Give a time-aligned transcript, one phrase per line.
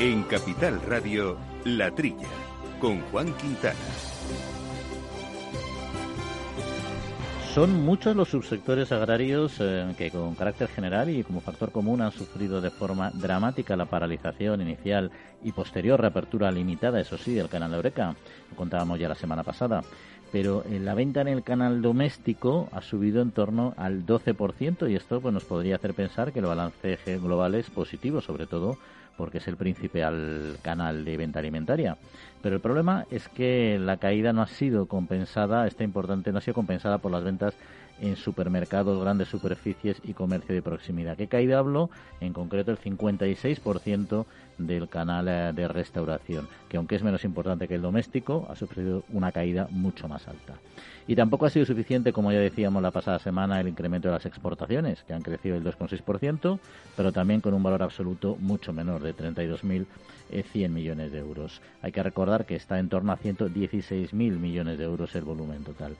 [0.00, 1.36] En Capital Radio,
[1.66, 2.26] La Trilla,
[2.80, 3.76] con Juan Quintana.
[7.52, 12.12] Son muchos los subsectores agrarios eh, que con carácter general y como factor común han
[12.12, 15.10] sufrido de forma dramática la paralización inicial
[15.44, 18.16] y posterior reapertura limitada, eso sí, del canal de Eureka.
[18.50, 19.82] Lo contábamos ya la semana pasada.
[20.32, 24.96] Pero eh, la venta en el canal doméstico ha subido en torno al 12% y
[24.96, 28.78] esto pues, nos podría hacer pensar que el balance global es positivo, sobre todo
[29.20, 31.98] porque es el principal canal de venta alimentaria.
[32.42, 36.40] Pero el problema es que la caída no ha sido compensada, esta importante, no ha
[36.40, 37.54] sido compensada por las ventas
[38.00, 41.16] en supermercados, grandes superficies y comercio de proximidad.
[41.16, 41.90] ¿Qué caída hablo?
[42.20, 44.26] En concreto el 56%
[44.58, 49.04] del canal eh, de restauración, que aunque es menos importante que el doméstico, ha sufrido
[49.10, 50.54] una caída mucho más alta.
[51.06, 54.26] Y tampoco ha sido suficiente, como ya decíamos la pasada semana, el incremento de las
[54.26, 56.58] exportaciones, que han crecido el 2,6%,
[56.96, 59.86] pero también con un valor absoluto mucho menor, de 32.100
[60.30, 61.60] eh, millones de euros.
[61.82, 65.96] Hay que recordar que está en torno a 116.000 millones de euros el volumen total.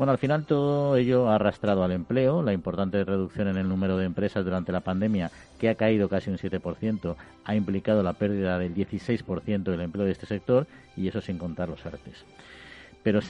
[0.00, 3.98] Bueno, al final todo ello ha arrastrado al empleo, la importante reducción en el número
[3.98, 8.58] de empresas durante la pandemia, que ha caído casi un 7%, ha implicado la pérdida
[8.58, 12.24] del 16% del empleo de este sector y eso sin contar los artes.
[13.02, 13.20] Pero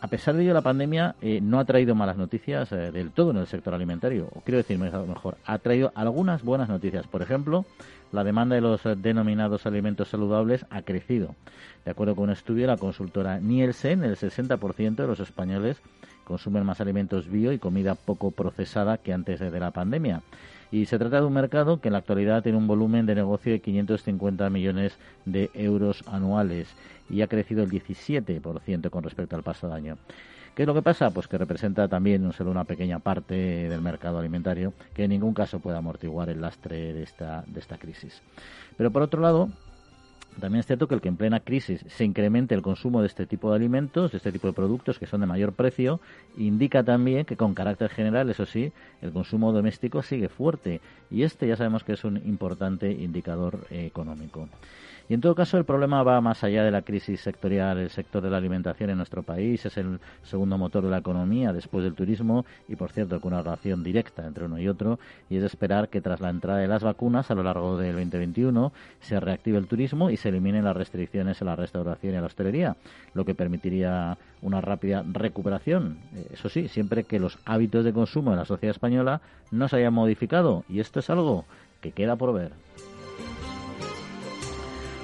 [0.00, 3.32] a pesar de ello, la pandemia eh, no ha traído malas noticias eh, del todo
[3.32, 7.06] en el sector alimentario, o quiero decir mejor, ha traído algunas buenas noticias.
[7.06, 7.66] Por ejemplo,
[8.12, 11.34] la demanda de los denominados alimentos saludables ha crecido.
[11.84, 15.80] De acuerdo con un estudio de la consultora Nielsen, el 60% de los españoles
[16.24, 20.22] consumen más alimentos bio y comida poco procesada que antes de la pandemia.
[20.70, 23.52] Y se trata de un mercado que en la actualidad tiene un volumen de negocio
[23.52, 26.68] de 550 millones de euros anuales
[27.08, 29.96] y ha crecido el 17% con respecto al pasado año.
[30.58, 31.12] ¿Qué es lo que pasa?
[31.12, 35.60] Pues que representa también solo una pequeña parte del mercado alimentario que en ningún caso
[35.60, 38.20] puede amortiguar el lastre de esta, de esta crisis.
[38.76, 39.50] Pero por otro lado,
[40.40, 43.24] también es cierto que el que en plena crisis se incremente el consumo de este
[43.24, 46.00] tipo de alimentos, de este tipo de productos que son de mayor precio,
[46.36, 51.46] indica también que con carácter general, eso sí, el consumo doméstico sigue fuerte y este
[51.46, 54.48] ya sabemos que es un importante indicador eh, económico.
[55.08, 57.78] Y en todo caso, el problema va más allá de la crisis sectorial.
[57.78, 61.52] El sector de la alimentación en nuestro país es el segundo motor de la economía
[61.54, 64.98] después del turismo y, por cierto, con una relación directa entre uno y otro.
[65.30, 68.70] Y es esperar que tras la entrada de las vacunas a lo largo del 2021
[69.00, 72.26] se reactive el turismo y se eliminen las restricciones a la restauración y a la
[72.26, 72.76] hostelería,
[73.14, 75.98] lo que permitiría una rápida recuperación.
[76.14, 79.76] Eh, eso sí, siempre que los hábitos de consumo de la sociedad española no se
[79.76, 80.64] hayan modificado.
[80.68, 81.46] Y esto es algo
[81.80, 82.67] que queda por ver.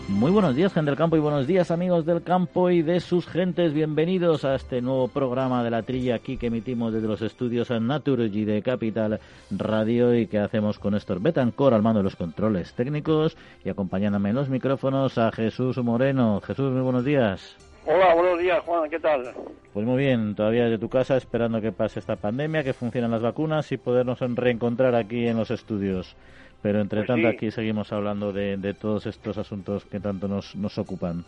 [0.09, 3.27] Muy buenos días, gente del campo, y buenos días, amigos del campo y de sus
[3.27, 3.73] gentes.
[3.73, 8.45] Bienvenidos a este nuevo programa de la trilla aquí que emitimos desde los estudios Naturgy
[8.45, 9.19] de Capital
[9.51, 14.29] Radio y que hacemos con Néstor Betancor al mando de los controles técnicos y acompañándome
[14.29, 16.43] en los micrófonos a Jesús Moreno.
[16.43, 17.57] Jesús, muy buenos días.
[17.87, 19.33] Hola, buenos días, Juan, ¿qué tal?
[19.73, 23.23] Pues muy bien, todavía desde tu casa esperando que pase esta pandemia, que funcionen las
[23.23, 26.15] vacunas y podernos reencontrar aquí en los estudios.
[26.65, 30.57] Pero entre pues tanto aquí seguimos hablando de, de, todos estos asuntos que tanto nos,
[30.57, 31.23] nos ocupan.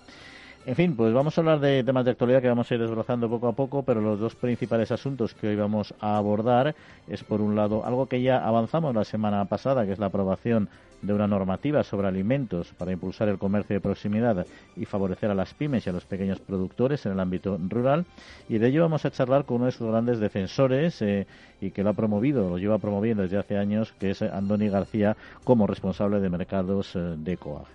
[0.64, 3.28] En fin, pues vamos a hablar de temas de actualidad que vamos a ir desbrozando
[3.28, 6.75] poco a poco, pero los dos principales asuntos que hoy vamos a abordar
[7.06, 10.70] es, por un lado, algo que ya avanzamos la semana pasada, que es la aprobación
[11.02, 14.46] de una normativa sobre alimentos para impulsar el comercio de proximidad
[14.76, 18.06] y favorecer a las pymes y a los pequeños productores en el ámbito rural.
[18.48, 21.26] Y de ello vamos a charlar con uno de sus grandes defensores eh,
[21.60, 25.16] y que lo ha promovido, lo lleva promoviendo desde hace años, que es Andoni García
[25.44, 27.66] como responsable de mercados eh, de COAG.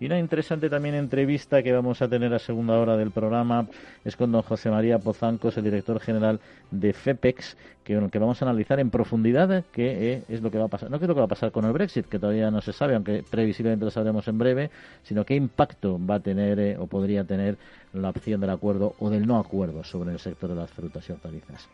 [0.00, 3.68] Y una interesante también entrevista que vamos a tener a segunda hora del programa
[4.04, 6.40] es con don José María Pozancos, el director general
[6.72, 10.68] de FEPEX, que, que vamos a analizar en profundidad qué es lo que va a
[10.68, 10.90] pasar.
[10.90, 12.72] No qué es lo que va a pasar con el Brexit, que todavía no se
[12.72, 14.70] sabe, aunque previsiblemente lo sabremos en breve,
[15.04, 17.56] sino qué impacto va a tener eh, o podría tener
[17.92, 21.12] la opción del acuerdo o del no acuerdo sobre el sector de las frutas y
[21.12, 21.68] hortalizas.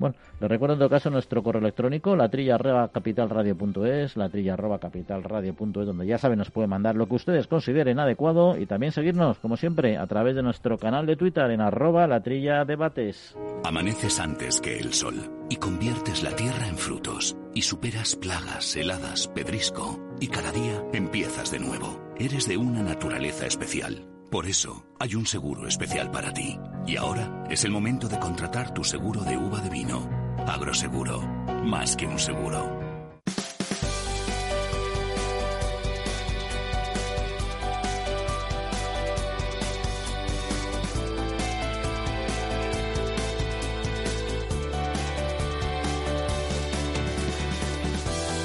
[0.00, 4.54] Bueno, les recuerdo en todo caso nuestro correo electrónico, la trilla arroba capitalradio.es, la trilla
[4.54, 8.92] arroba capitalradio.es, donde ya saben nos pueden mandar lo que ustedes consideren adecuado y también
[8.92, 13.36] seguirnos, como siempre, a través de nuestro canal de Twitter en arroba la trilla debates.
[13.62, 15.16] Amaneces antes que el sol
[15.50, 21.50] y conviertes la tierra en frutos y superas plagas, heladas, pedrisco y cada día empiezas
[21.50, 22.00] de nuevo.
[22.18, 26.56] Eres de una naturaleza especial por eso, hay un seguro especial para ti.
[26.86, 30.08] Y ahora es el momento de contratar tu seguro de uva de vino.
[30.46, 31.20] Agroseguro,
[31.64, 32.79] más que un seguro.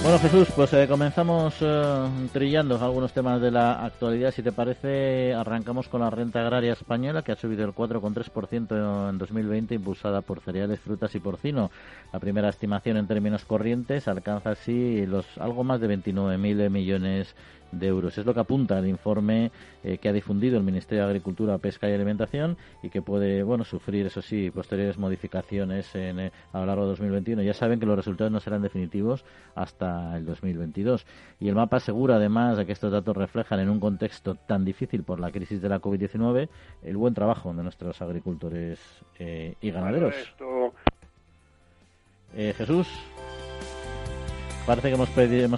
[0.06, 4.30] Bueno, Jesús, pues eh, comenzamos eh, trillando algunos temas de la actualidad.
[4.30, 9.18] Si te parece, arrancamos con la renta agraria española, que ha subido el 4,3% en
[9.18, 11.72] 2020, impulsada por cereales, frutas y porcino.
[12.14, 17.34] La primera estimación en términos corrientes alcanza así los algo más de 29.000 millones
[17.80, 18.18] de euros.
[18.18, 19.52] Es lo que apunta el informe
[19.84, 23.64] eh, que ha difundido el Ministerio de Agricultura, Pesca y Alimentación y que puede, bueno,
[23.64, 27.42] sufrir, eso sí, posteriores modificaciones en, eh, a lo largo de 2021.
[27.44, 29.26] Ya saben que los resultados no serán definitivos
[29.56, 31.06] hasta el 2022.
[31.40, 35.04] Y el mapa asegura, además, de que estos datos reflejan en un contexto tan difícil
[35.04, 36.50] por la crisis de la COVID-19
[36.84, 38.80] el buen trabajo de nuestros agricultores
[39.20, 40.16] eh, y ganaderos.
[42.36, 42.88] Jesús.
[44.66, 45.10] Parece que hemos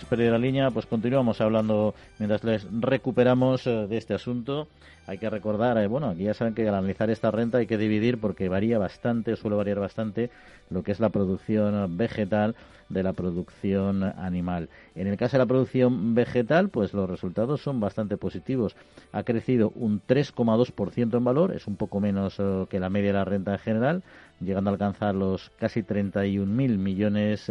[0.04, 4.68] perdido, la línea, pues continuamos hablando mientras les recuperamos eh, de este asunto.
[5.06, 7.78] Hay que recordar, eh, bueno, aquí ya saben que al analizar esta renta hay que
[7.78, 10.30] dividir porque varía bastante, suele variar bastante
[10.70, 12.58] lo que es la producción vegetal
[12.90, 14.68] de la producción animal.
[14.94, 18.76] En el caso de la producción vegetal, pues los resultados son bastante positivos.
[19.14, 23.20] Ha crecido un 3,2% en valor, es un poco menos eh, que la media de
[23.20, 24.04] la renta en general,
[24.42, 26.46] llegando a alcanzar los casi 31.000
[26.78, 27.50] millones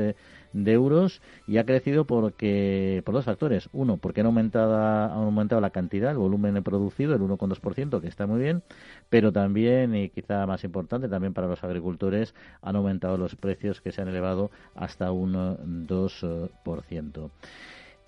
[0.65, 3.69] de euros y ha crecido porque por dos factores.
[3.73, 8.27] Uno, porque han aumentado, ha aumentado la cantidad, el volumen producido, el 1,2%, que está
[8.27, 8.63] muy bien,
[9.11, 13.93] pero también, y quizá más importante, también para los agricultores, han aumentado los precios que
[13.93, 17.31] se han elevado hasta un 2%.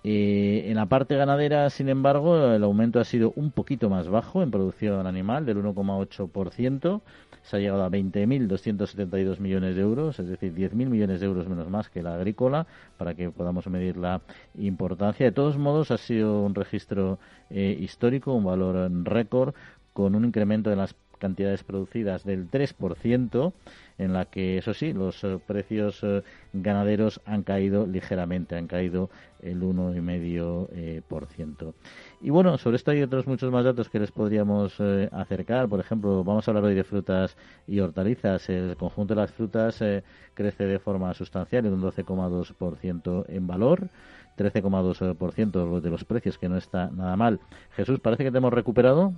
[0.05, 4.43] Eh, en la parte ganadera, sin embargo, el aumento ha sido un poquito más bajo
[4.43, 7.01] en producción animal, del 1,8%
[7.49, 11.71] se ha llegado a 20.272 millones de euros, es decir, 10.000 millones de euros menos
[11.71, 12.67] más que la agrícola,
[12.99, 14.21] para que podamos medir la
[14.59, 15.25] importancia.
[15.25, 17.19] De todos modos, ha sido un registro
[17.49, 19.55] eh, histórico, un valor récord,
[19.95, 23.53] con un incremento de las cantidades producidas del 3%,
[23.99, 26.23] en la que, eso sí, los eh, precios eh,
[26.53, 29.11] ganaderos han caído ligeramente, han caído
[29.43, 31.75] el 1,5%.
[32.21, 35.69] Y bueno, sobre esto hay otros muchos más datos que les podríamos eh, acercar.
[35.69, 37.37] Por ejemplo, vamos a hablar hoy de frutas
[37.67, 38.49] y hortalizas.
[38.49, 40.03] El conjunto de las frutas eh,
[40.35, 43.89] crece de forma sustancial en un 12,2% en valor.
[44.37, 47.41] 13,2% de los precios, que no está nada mal.
[47.73, 49.15] Jesús, parece que te hemos recuperado.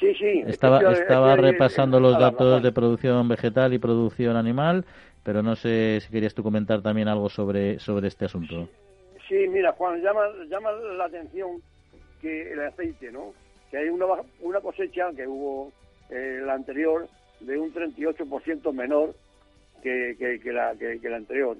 [0.00, 0.42] Sí, sí.
[0.46, 4.86] Estaba, estaba repasando los datos de producción vegetal y producción animal,
[5.22, 8.66] pero no sé si querías tú comentar también algo sobre, sobre este asunto.
[9.28, 11.62] Sí, mira, Juan, llama, llama la atención
[12.20, 13.34] que el aceite, ¿no?
[13.70, 14.06] Que hay una,
[14.40, 15.70] una cosecha que hubo
[16.08, 17.06] eh, la anterior
[17.40, 19.14] de un 38% menor
[19.82, 21.56] que, que, la, que, la anterior.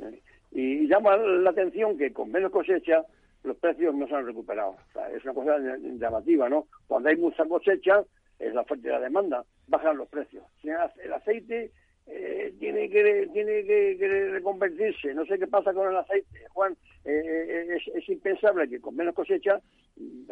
[0.53, 3.05] Y, llama la atención que con menos cosecha
[3.45, 4.71] los precios no se han recuperado.
[4.71, 5.57] O sea, es una cosa
[5.99, 6.67] llamativa, ¿no?
[6.87, 8.03] Cuando hay mucha cosecha,
[8.41, 10.45] es la oferta y la demanda, bajan los precios.
[10.65, 11.71] El aceite
[12.07, 15.15] eh, tiene que tiene que, reconvertirse.
[15.15, 16.77] No sé qué pasa con el aceite, Juan.
[17.05, 19.61] Eh, eh, es, impensable que con menos cosecha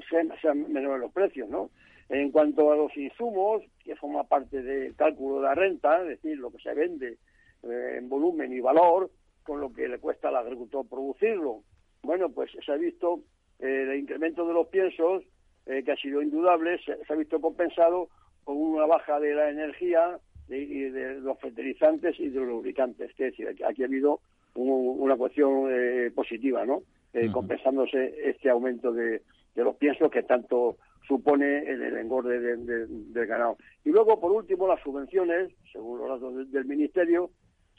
[0.09, 1.71] sean, sean, menores los precios, ¿no?
[2.09, 6.39] En cuanto a los insumos, que forma parte del cálculo de la renta, es decir,
[6.39, 7.19] lo que se vende
[7.63, 9.11] en volumen y valor,
[9.43, 11.63] con lo que le cuesta al agricultor producirlo.
[12.03, 13.21] Bueno, pues se ha visto
[13.59, 15.23] el incremento de los piensos,
[15.85, 18.09] que ha sido indudable, se, ha visto compensado
[18.45, 20.19] con una baja de la energía,
[20.49, 23.11] de, de los fertilizantes y de los lubricantes.
[23.11, 24.21] Es decir, aquí ha habido
[24.55, 26.83] una cuestión eh, positiva, ¿no?
[27.13, 29.23] Eh, compensándose este aumento de,
[29.55, 33.57] los piensos que tanto supone en el engorde del ganado.
[33.85, 37.31] Y luego, por último, las subvenciones, según los datos del, Ministerio,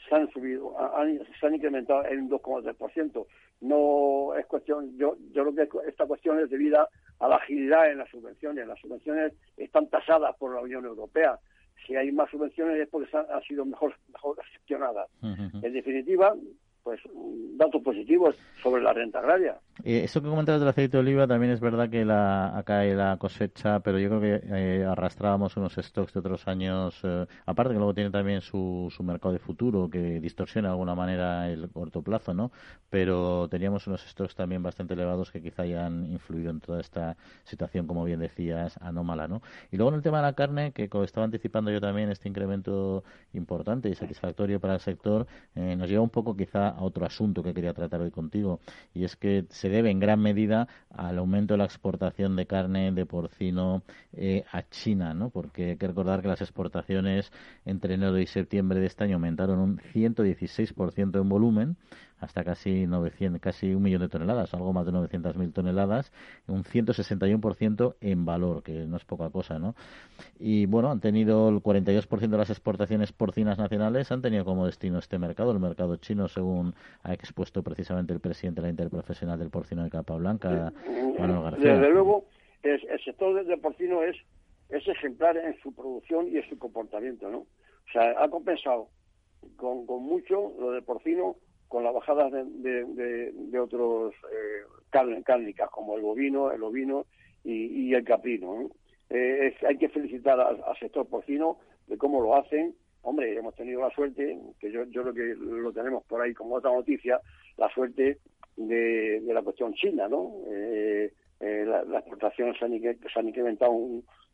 [0.08, 0.74] se han subido,
[1.38, 3.26] se han incrementado en un 2,3%.
[3.60, 6.88] No es cuestión, yo, yo creo que esta cuestión es debida
[7.18, 8.66] a la agilidad en las subvenciones.
[8.66, 11.38] Las subvenciones están tasadas por la Unión Europea
[11.86, 15.08] si hay más subvenciones es porque han, sido mejor, mejor gestionadas.
[15.22, 16.34] En definitiva,
[16.82, 17.00] pues
[17.56, 19.58] datos positivos sobre la renta agraria.
[19.84, 22.94] Eh, eso que comentabas del aceite de oliva también es verdad que la, acá hay
[22.94, 27.72] la cosecha, pero yo creo que eh, arrastrábamos unos stocks de otros años, eh, aparte
[27.72, 31.70] que luego tiene también su, su mercado de futuro que distorsiona de alguna manera el
[31.70, 32.50] corto plazo, ¿no?
[32.90, 37.86] Pero teníamos unos stocks también bastante elevados que quizá hayan influido en toda esta situación,
[37.86, 39.42] como bien decías, anómala, ¿no?
[39.70, 43.04] Y luego en el tema de la carne, que estaba anticipando yo también este incremento
[43.32, 47.54] importante y satisfactorio para el sector, nos lleva un poco quizá a otro asunto que
[47.54, 48.60] quería tratar hoy contigo,
[48.94, 52.92] y es que se debe en gran medida al aumento de la exportación de carne
[52.92, 55.30] de porcino eh, a China, ¿no?
[55.30, 57.32] Porque hay que recordar que las exportaciones
[57.64, 61.76] entre enero y septiembre de este año aumentaron un 116% en volumen,
[62.20, 66.12] hasta casi 900, casi un millón de toneladas, algo más de 900.000 toneladas,
[66.46, 69.74] un 161% en valor, que no es poca cosa, ¿no?
[70.38, 74.98] Y bueno, han tenido el 42% de las exportaciones porcinas nacionales, han tenido como destino
[74.98, 79.50] este mercado, el mercado chino, según ha expuesto precisamente el presidente de la Interprofesional del
[79.50, 80.72] Porcino de Capa Blanca,
[81.18, 81.74] Manuel García.
[81.74, 82.26] Desde luego,
[82.62, 84.16] el, sector del porcino es,
[84.68, 87.38] es ejemplar en su producción y en su comportamiento, ¿no?
[87.38, 88.88] O sea, ha compensado
[89.56, 91.36] con, con mucho lo del porcino
[91.70, 97.06] con la bajada de, de, otros eh, cárnicas como el bovino, el ovino
[97.44, 98.68] y, el caprino.
[99.08, 102.74] Eh, hay que felicitar al, sector porcino de cómo lo hacen.
[103.02, 106.56] Hombre, hemos tenido la suerte, que yo, yo creo que lo tenemos por ahí como
[106.56, 107.20] otra noticia,
[107.56, 108.18] la suerte
[108.56, 110.42] de, la cuestión china, ¿no?
[110.50, 113.72] Eh, eh la, exportación se han, incrementado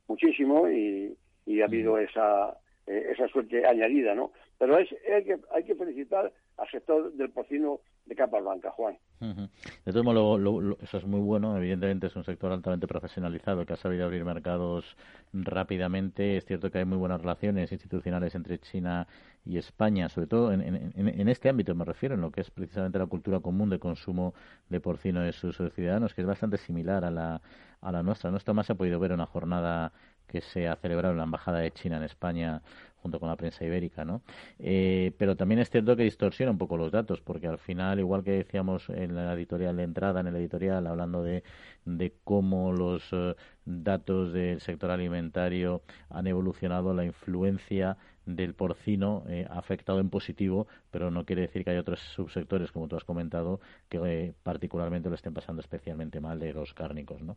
[0.08, 1.14] muchísimo y,
[1.44, 4.32] y ha habido esa, esa suerte añadida, ¿no?
[4.58, 8.96] Pero es, hay, que, hay que felicitar al sector del porcino de capa blanca, Juan.
[9.20, 11.56] De todos modos, eso es muy bueno.
[11.56, 14.96] Evidentemente es un sector altamente profesionalizado que ha sabido abrir mercados
[15.32, 16.36] rápidamente.
[16.36, 19.06] Es cierto que hay muy buenas relaciones institucionales entre China
[19.44, 22.98] y España, sobre todo en, en, este ámbito me refiero, en lo que es precisamente
[22.98, 24.34] la cultura común de consumo
[24.68, 27.40] de porcino de sus ciudadanos, que es bastante similar a la,
[27.80, 28.30] a la nuestra.
[28.30, 29.92] No esto más ha podido ver una jornada
[30.26, 32.62] que se ha celebrado en la Embajada de China en España
[32.96, 34.22] junto con la prensa ibérica, ¿no?
[34.58, 38.24] Eh, pero también es cierto que distorsiona un poco los datos, porque al final, igual
[38.24, 41.44] que decíamos en la editorial de entrada, en el editorial, hablando de,
[41.84, 49.46] de cómo los eh, datos del sector alimentario han evolucionado, la influencia del porcino eh,
[49.48, 53.04] ha afectado en positivo, pero no quiere decir que haya otros subsectores, como tú has
[53.04, 57.22] comentado, que eh, particularmente lo estén pasando especialmente mal de los cárnicos.
[57.22, 57.36] ¿no?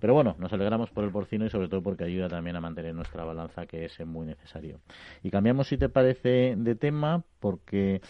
[0.00, 2.94] Pero bueno, nos alegramos por el porcino y sobre todo porque ayuda también a mantener
[2.94, 4.80] nuestra balanza, que es muy necesario.
[5.22, 8.00] Y cambiamos, si te parece, de tema, porque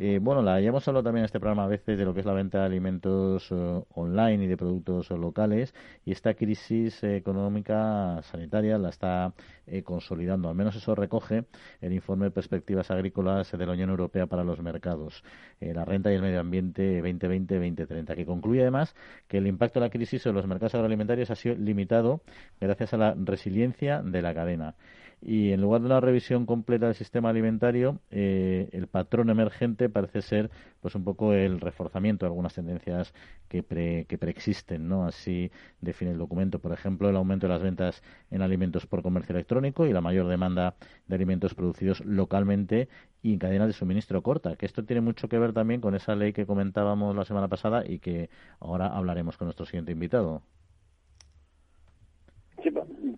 [0.00, 2.26] eh, bueno, la hemos hablado también en este programa a veces de lo que es
[2.26, 5.74] la venta de alimentos eh, online y de productos locales
[6.04, 9.34] y esta crisis económica sanitaria la está
[9.66, 10.48] eh, consolidando.
[10.48, 11.46] Al menos eso recoge
[11.80, 15.24] el informe de perspectivas agrícolas de la Unión Europea para los mercados,
[15.58, 18.94] la renta y el medio ambiente 2020-2030, que concluye además
[19.26, 22.20] que el impacto de la crisis en los mercados agroalimentarios ha sido limitado
[22.60, 24.76] gracias a la resiliencia de la cadena
[25.20, 30.22] y en lugar de una revisión completa del sistema alimentario, eh, el patrón emergente parece
[30.22, 33.12] ser pues un poco el reforzamiento de algunas tendencias
[33.48, 33.64] que,
[34.08, 35.06] que preexisten, ¿no?
[35.06, 39.34] Así define el documento, por ejemplo, el aumento de las ventas en alimentos por comercio
[39.34, 42.88] electrónico y la mayor demanda de alimentos producidos localmente
[43.22, 46.14] y en cadenas de suministro corta, que esto tiene mucho que ver también con esa
[46.14, 50.42] ley que comentábamos la semana pasada y que ahora hablaremos con nuestro siguiente invitado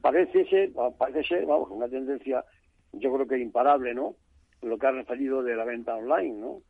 [0.01, 2.45] parece ser, parece ser, vamos, una tendencia,
[2.93, 4.17] yo creo que imparable, ¿no?
[4.63, 6.63] Lo que ha referido de la venta online, ¿no?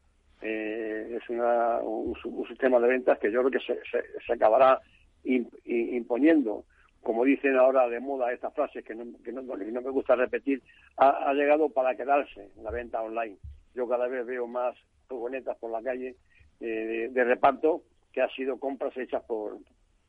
[0.43, 2.17] Eh, es una, un,
[2.49, 3.79] sistema de ventas que yo creo que se,
[4.27, 4.81] se, acabará
[5.25, 6.65] imponiendo.
[7.03, 10.63] Como dicen ahora de moda estas frases que no, que no, me gusta repetir,
[10.97, 13.37] ha, llegado para quedarse la venta online.
[13.75, 14.77] Yo cada vez veo más
[15.09, 16.17] furgonetas por la calle
[16.61, 19.59] eh, de reparto que han sido compras hechas por,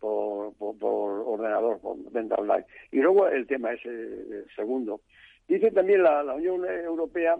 [0.01, 0.79] por, por,
[1.27, 2.65] ordenador, por venta online.
[2.91, 5.01] Y luego el tema ese el segundo.
[5.47, 7.37] Dice también la, Unión Europea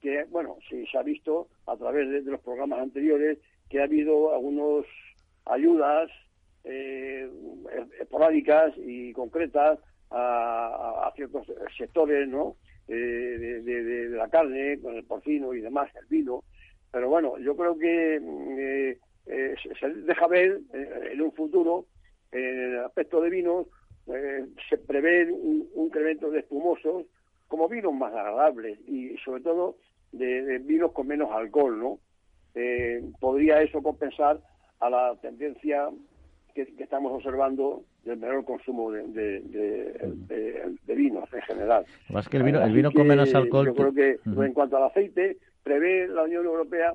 [0.00, 4.32] que, bueno, sí, se ha visto a través de, los programas anteriores que ha habido
[4.32, 4.86] algunas
[5.46, 6.10] ayudas
[6.62, 7.28] eh,
[8.00, 9.78] esporádicas y concretas
[10.10, 12.56] a, ciertos sectores, ¿no?
[12.86, 16.44] Eh, de, de, la carne, con el porcino y demás, el vino.
[16.92, 21.86] Pero bueno, yo creo que eh, eh se deja ver en un futuro
[22.34, 23.66] en el aspecto de vinos
[24.08, 27.04] eh, se prevé un, incremento de espumosos
[27.48, 29.76] como vinos más agradables y sobre todo
[30.12, 31.98] de, vinos con menos alcohol, ¿no?
[32.54, 34.40] Eh, podría eso compensar
[34.80, 35.88] a la tendencia
[36.54, 41.84] que, estamos observando del menor consumo de, de, vinos en general.
[42.10, 43.66] Más que el vino, el vino con menos alcohol.
[43.66, 46.94] Yo creo que en cuanto al aceite, prevé la Unión Europea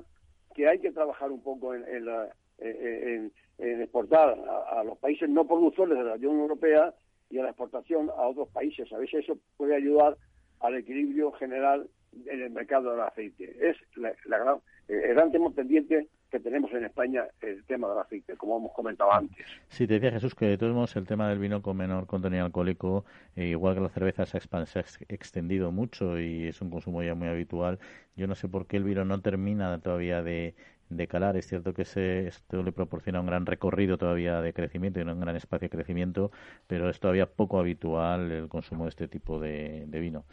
[0.54, 2.28] que hay que trabajar un poco en, la,
[2.60, 4.38] en, en exportar
[4.70, 6.94] a, los países no productores de la Unión Europea
[7.28, 8.92] y a la exportación a otros países.
[8.92, 10.16] A veces eso puede ayudar
[10.60, 11.88] al equilibrio general
[12.26, 13.54] en el mercado del aceite.
[13.60, 14.56] Es la, gran,
[14.88, 18.72] eh, el gran tema pendiente que tenemos en España, el tema del aceite, como hemos
[18.72, 19.46] comentado antes.
[19.68, 22.44] Sí, te decía Jesús que de todos modos el tema del vino con menor contenido
[22.44, 23.04] alcohólico,
[23.36, 27.28] eh, igual que la cerveza, se ha, extendido mucho y es un consumo ya muy
[27.28, 27.78] habitual.
[28.16, 30.54] Yo no sé por qué el vino no termina todavía de,
[30.90, 31.36] de calar.
[31.36, 35.36] Es cierto que esto le proporciona un gran recorrido todavía de crecimiento y un gran
[35.36, 36.30] espacio de crecimiento,
[36.66, 40.24] pero es todavía poco habitual el consumo de este tipo de, vino.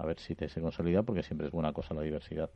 [0.00, 2.50] A ver si te se consolida, porque siempre es buena cosa la diversidad.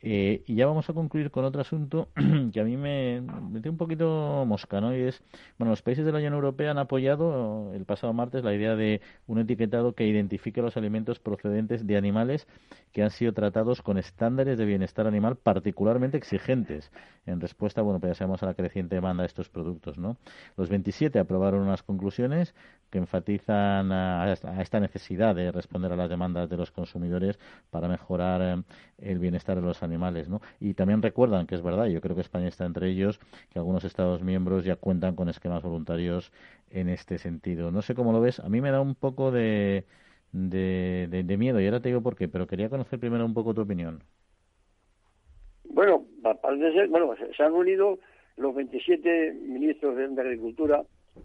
[0.00, 2.08] Eh, y ya vamos a concluir con otro asunto
[2.52, 4.96] que a mí me mete un poquito mosca, ¿no?
[4.96, 5.20] Y es,
[5.58, 9.00] bueno, los países de la Unión Europea han apoyado el pasado martes la idea de
[9.26, 12.46] un etiquetado que identifique los alimentos procedentes de animales
[12.92, 16.92] que han sido tratados con estándares de bienestar animal particularmente exigentes
[17.26, 20.16] en respuesta, bueno, pues ya sabemos a la creciente demanda de estos productos, ¿no?
[20.56, 22.54] Los 27 aprobaron unas conclusiones
[22.90, 27.38] que enfatizan a, esta necesidad de responder a las demandas de los consumidores
[27.70, 28.62] para mejorar eh,
[28.98, 30.40] el bienestar de los animales, ¿no?
[30.60, 33.18] Y también recuerdan que es verdad, yo creo que España está entre ellos,
[33.50, 36.32] que algunos Estados miembros ya cuentan con esquemas voluntarios
[36.70, 37.70] en este sentido.
[37.70, 39.84] No sé cómo lo ves, a mí me da un poco de,
[40.32, 43.62] de, miedo y ahora te digo por qué, pero quería conocer primero un poco tu
[43.62, 44.02] opinión.
[45.64, 46.04] Bueno,
[46.42, 47.98] parece ser, bueno, se han unido
[48.36, 50.82] los 27 ministros de, Agricultura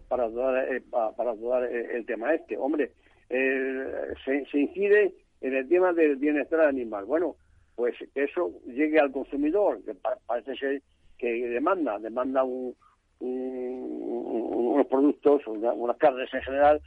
[0.08, 2.56] para ayudar, eh, para ayudar eh, el tema este.
[2.56, 2.90] Hombre,
[3.28, 7.04] se, incide en el tema del bienestar animal.
[7.04, 7.36] Bueno,
[7.76, 9.94] pues que eso llegue al consumidor, que
[10.26, 10.82] parece ser
[11.18, 12.74] que demanda, demanda un,
[13.20, 16.80] unos productos, unas carnes en general,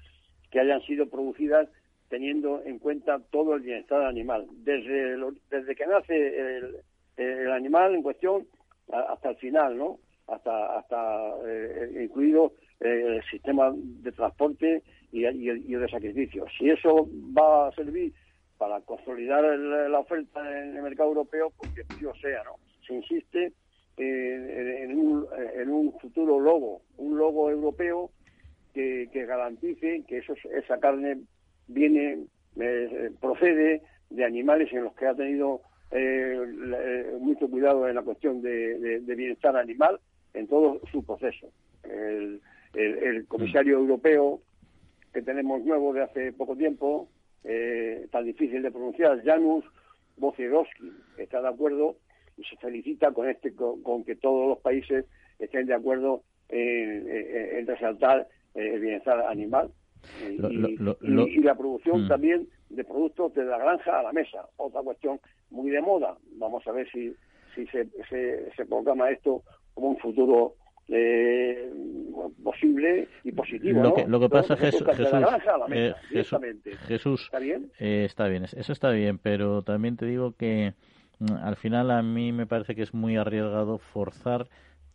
[0.50, 1.70] que hayan sido producidas
[2.10, 4.48] teniendo en cuenta todo el bienestar animal.
[4.64, 5.18] Desde,
[5.52, 6.58] desde que nace
[7.18, 8.48] el, animal en cuestión
[8.92, 10.00] hasta el final, ¿no?
[10.28, 16.46] Hasta, hasta eh, incluido eh, el sistema de transporte y, y, de sacrificio.
[16.58, 18.14] Si eso va a servir
[18.58, 22.56] para consolidar la oferta en el mercado europeo, porque yo sea, ¿no?
[22.86, 23.54] Se insiste
[23.98, 28.12] en, un, en un futuro logo, un logo europeo
[28.74, 31.18] que, que garantice que eso, esa carne
[31.68, 32.26] viene,
[32.60, 35.62] eh, procede de animales en los que ha tenido
[35.92, 40.00] eh, eh, mucho cuidado en la cuestión de, bienestar animal
[40.34, 41.48] en todo su proceso.
[41.84, 42.42] El,
[43.28, 44.42] comisario europeo
[45.14, 47.10] que tenemos nuevo de hace poco tiempo,
[47.44, 49.66] eh, tan difícil de pronunciar, Janusz
[50.18, 51.96] Wojciechowski, está de acuerdo
[52.38, 55.06] y se felicita con este con, que todos los países
[55.40, 59.72] estén de acuerdo en, resaltar el bienestar animal
[60.22, 62.08] y, la producción mm.
[62.08, 66.18] también de productos de la granja a la mesa, otra cuestión muy de moda.
[66.38, 67.14] Vamos a ver si,
[67.56, 70.56] si se, se, se programa esto como un futuro
[70.90, 71.70] eh,
[72.44, 73.82] posible y positivo.
[73.82, 74.88] Lo que, lo que pasa, Jesús,
[75.72, 76.40] eh, Jesús,
[76.88, 77.72] Jesús, ¿está bien?
[77.80, 80.74] Eh, está bien, eso está bien, pero también te digo que
[81.20, 84.48] mm, al final a mí me parece que es muy arriesgado forzar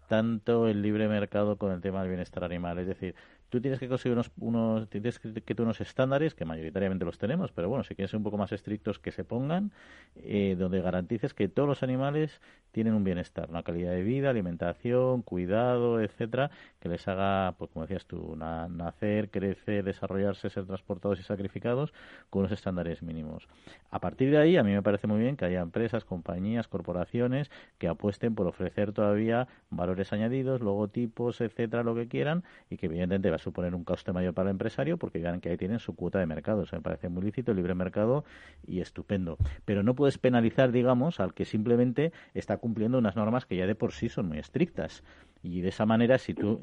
[0.08, 2.78] tanto el libre mercado con el tema del bienestar animal.
[2.78, 3.14] Es decir,
[3.52, 7.52] tú tienes que conseguir unos, unos tienes que, que unos estándares que mayoritariamente los tenemos
[7.52, 9.72] pero bueno si quieres ser un poco más estrictos que se pongan
[10.16, 12.40] eh, donde garantices que todos los animales
[12.72, 17.84] tienen un bienestar una calidad de vida alimentación cuidado etcétera que les haga pues como
[17.84, 21.92] decías tú nacer crecer desarrollarse ser transportados y sacrificados
[22.30, 23.48] con unos estándares mínimos.
[23.90, 27.50] A partir de ahí a mí me parece muy bien que haya empresas compañías corporaciones
[27.78, 33.30] que apuesten por ofrecer todavía valores añadidos logotipos etcétera lo que quieran y que evidentemente
[33.30, 36.18] va suponer un coste mayor para el empresario porque vean que ahí tienen su cuota
[36.18, 36.62] de mercado.
[36.62, 38.24] Eso me parece muy lícito, libre mercado
[38.66, 39.36] y estupendo.
[39.64, 43.74] Pero no puedes penalizar, digamos, al que simplemente está cumpliendo unas normas que ya de
[43.74, 45.04] por sí son muy estrictas.
[45.42, 46.60] Y de esa manera, si tú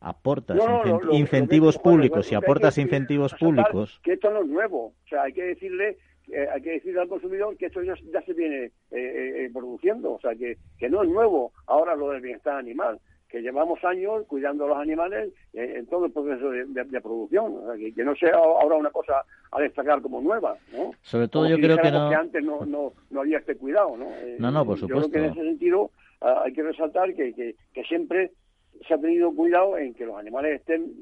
[0.00, 0.58] aportas
[1.12, 4.00] incentivos públicos, si aportas incentivos públicos...
[4.02, 4.86] Que esto no es nuevo.
[4.86, 5.98] O sea, hay que decirle
[6.32, 10.20] eh, hay que decirle al consumidor que esto ya, se viene eh, eh, produciendo, o
[10.20, 14.64] sea, que, que no es nuevo ahora lo del bienestar animal que llevamos años cuidando
[14.64, 17.54] a los animales en, todo el proceso de, producción,
[17.94, 20.92] que, no sea ahora una cosa a destacar como nueva, ¿no?
[21.02, 22.08] Sobre todo yo creo que, no...
[22.08, 24.08] antes no, no, no, había este cuidado, ¿no?
[24.38, 25.06] No, no, por supuesto.
[25.06, 25.90] Yo creo que en ese sentido
[26.20, 28.32] ah, hay que resaltar que, que, que siempre
[28.86, 30.92] se ha tenido cuidado en que los animales estén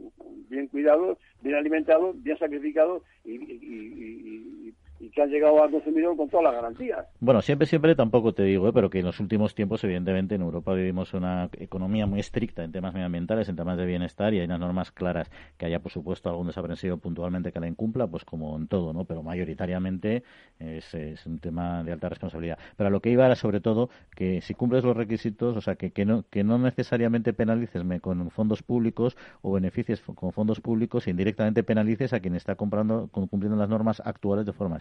[0.49, 6.29] bien cuidados, bien alimentados, bien sacrificados y, y, y que han llegado al consumidor con
[6.29, 7.07] todas las garantías.
[7.21, 8.73] Bueno, siempre, siempre tampoco te digo, ¿eh?
[8.73, 12.73] pero que en los últimos tiempos, evidentemente, en Europa vivimos una economía muy estricta en
[12.73, 16.29] temas medioambientales, en temas de bienestar y hay unas normas claras que haya, por supuesto,
[16.29, 19.05] algún desaprensivo puntualmente que la incumpla, pues como en todo, ¿no?
[19.05, 20.23] Pero mayoritariamente
[20.59, 20.95] es,
[21.27, 22.59] un tema de alta responsabilidad.
[22.77, 25.91] Pero lo que iba era sobre todo que si cumples los requisitos, o sea, que,
[25.91, 31.63] que, no, que no necesariamente penalices con fondos públicos o beneficies con fondos públicos, indirectamente
[31.63, 34.77] penalices a quien está comprando, cumpliendo las normas actuales de forma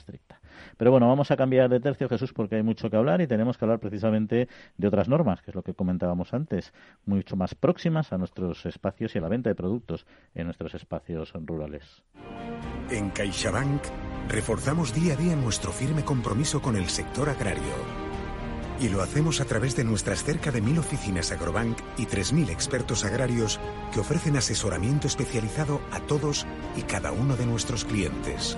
[0.77, 3.57] Pero bueno, vamos a cambiar de tercio, Jesús, porque hay mucho que hablar y tenemos
[3.57, 6.73] que hablar precisamente de otras normas, que es lo que comentábamos antes,
[7.05, 11.33] mucho más próximas a nuestros espacios y a la venta de productos en nuestros espacios
[11.33, 12.03] rurales.
[12.89, 13.81] En CaixaBank
[14.29, 18.07] reforzamos día a día nuestro firme compromiso con el sector agrario
[18.79, 23.05] y lo hacemos a través de nuestras cerca de mil oficinas Agrobank y 3.000 expertos
[23.05, 23.59] agrarios
[23.93, 28.57] que ofrecen asesoramiento especializado a todos y cada uno de nuestros clientes.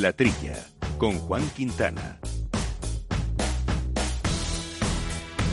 [0.00, 0.56] La Trilla,
[0.98, 2.18] con Juan Quintana.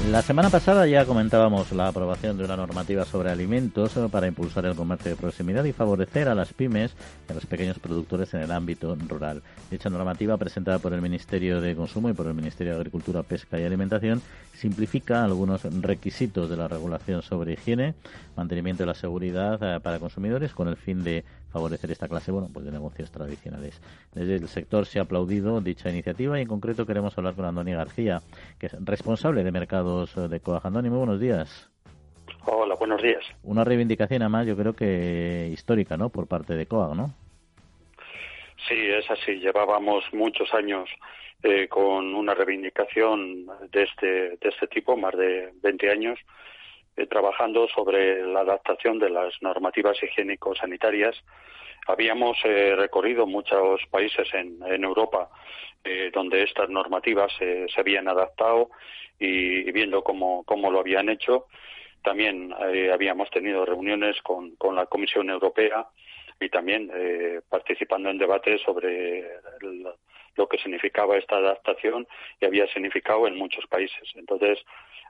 [0.10, 4.76] La semana pasada ya comentábamos la aprobación de una normativa sobre alimentos para impulsar el
[4.76, 6.96] comercio de proximidad y favorecer a las pymes
[7.30, 9.44] y a los pequeños productores en el ámbito rural.
[9.70, 13.60] Dicha normativa, presentada por el Ministerio de Consumo y por el Ministerio de Agricultura, Pesca
[13.60, 14.24] y Alimentación,
[14.56, 17.94] simplifica algunos requisitos de la regulación sobre higiene,
[18.36, 22.50] mantenimiento de la seguridad eh, para consumidores con el fin de favorecer esta clase bueno,
[22.52, 23.82] pues de negocios tradicionales.
[24.14, 27.74] Desde el sector se ha aplaudido dicha iniciativa y en concreto queremos hablar con Andoni
[27.74, 28.22] García,
[28.60, 30.66] que es responsable de mercados de COAG.
[30.66, 31.70] Andoni, muy buenos días.
[32.46, 33.24] Hola, buenos días.
[33.44, 36.10] Una reivindicación además yo creo que histórica, ¿no?
[36.10, 37.14] Por parte de COAG, ¿no?
[38.68, 39.40] Sí, es así.
[39.40, 40.90] Llevábamos muchos años
[41.44, 46.20] eh, con una reivindicación de este, de este tipo, más de 20 años,
[46.98, 51.16] eh, trabajando sobre la adaptación de las normativas higiénico-sanitarias.
[51.88, 55.30] Habíamos eh, recorrido muchos países en, Europa
[55.86, 58.72] eh, donde estas normativas se habían adaptado
[59.18, 61.48] y, viendo cómo, cómo, lo habían hecho.
[62.04, 62.54] También
[62.92, 65.88] habíamos tenido reuniones con, con, la Comisión Europea
[66.40, 66.92] y también
[67.48, 69.30] participando en debates sobre
[70.36, 72.08] lo que significaba esta adaptación
[72.40, 74.10] y había significado en muchos países.
[74.16, 74.60] Entonces,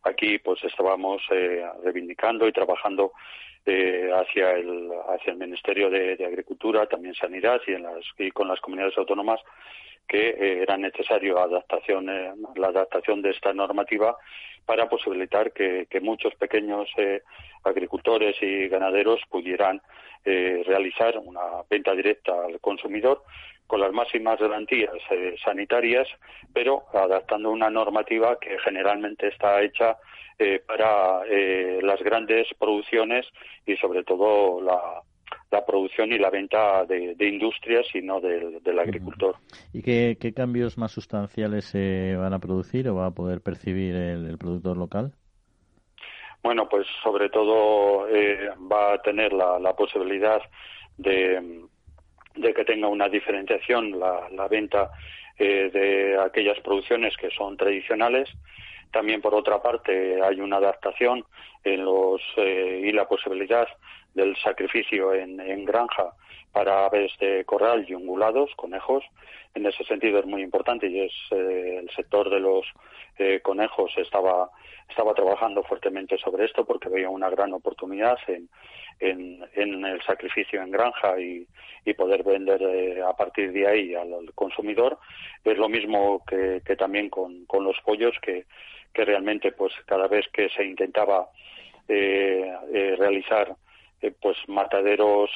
[0.04, 3.12] Aquí pues estábamos eh, reivindicando y trabajando
[3.66, 8.48] eh, hacia el hacia el Ministerio de, Agricultura, también Sanidad y, en las, y con
[8.48, 9.40] las comunidades autónomas
[10.08, 12.08] que eh, era necesario adaptación,
[12.56, 14.18] la adaptación de esta normativa
[14.66, 16.90] para posibilitar que, que muchos pequeños
[17.64, 19.82] agricultores y ganaderos pudieran
[20.24, 23.24] realizar una venta directa al consumidor
[23.72, 26.06] con las máximas garantías eh, sanitarias,
[26.54, 29.96] pero adaptando una normativa que generalmente está hecha
[30.38, 33.26] eh, para eh, las grandes producciones
[33.66, 35.02] y sobre todo la,
[35.66, 39.38] producción y la venta de, industrias y no del, agricultor.
[39.72, 44.38] ¿Y qué, cambios más sustanciales se van a producir o va a poder percibir el,
[44.38, 45.14] productor local?
[46.44, 48.06] Bueno, pues sobre todo
[48.70, 50.42] va a tener la posibilidad
[50.98, 51.70] de,
[52.36, 54.92] de que tenga una diferenciación la, la venta
[55.38, 58.30] eh, de aquellas producciones que son tradicionales.
[58.92, 61.26] También, por otra parte, hay una adaptación
[61.64, 63.68] en los, eh, y la posibilidad
[64.14, 66.14] del sacrificio en, en, granja
[66.52, 69.04] para aves de corral y ungulados, conejos.
[69.54, 72.66] En ese sentido es muy importante y es eh, el sector de los
[73.44, 74.50] conejos estaba,
[74.90, 78.50] estaba trabajando fuertemente sobre esto porque veía una gran oportunidad en,
[79.02, 81.48] en, el sacrificio en granja y,
[81.98, 84.98] poder vender eh, a partir de ahí al, consumidor.
[85.44, 88.46] Es lo mismo que, también con, los pollos, que,
[88.94, 91.30] realmente pues cada vez que se intentaba
[91.88, 93.56] eh, eh, realizar
[94.20, 95.30] pues mataderos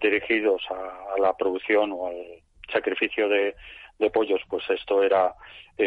[0.00, 2.16] dirigidos a, la producción o al
[2.72, 3.54] sacrificio de,
[4.12, 5.32] pollos, pues esto era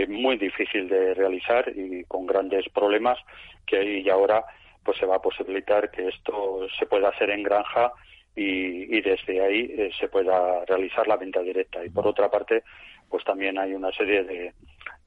[0.08, 3.20] muy difícil de realizar y con grandes problemas
[3.66, 4.46] que ahí ahora
[4.86, 7.92] pues se va a posibilitar que esto se pueda hacer en granja
[8.36, 11.84] y, desde ahí eh, se pueda realizar la venta directa.
[11.84, 12.64] Y por otra parte,
[13.10, 14.54] pues también hay una serie de,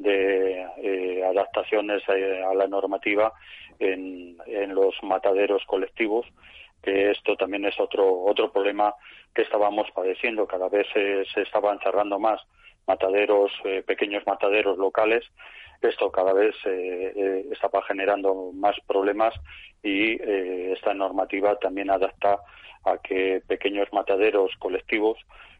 [0.02, 3.32] eh, adaptaciones eh, a la normativa
[3.78, 4.36] en,
[4.74, 6.26] los mataderos colectivos,
[6.82, 8.94] que esto también es otro otro problema
[9.34, 10.46] que estábamos padeciendo.
[10.46, 12.40] Cada vez se, se estaban cerrando más
[12.86, 13.52] mataderos,
[13.86, 15.24] pequeños mataderos locales
[15.80, 19.32] esto cada vez eh, eh, estaba generando más problemas
[19.82, 22.40] y eh, esta normativa también adapta
[22.84, 25.18] a que pequeños mataderos colectivos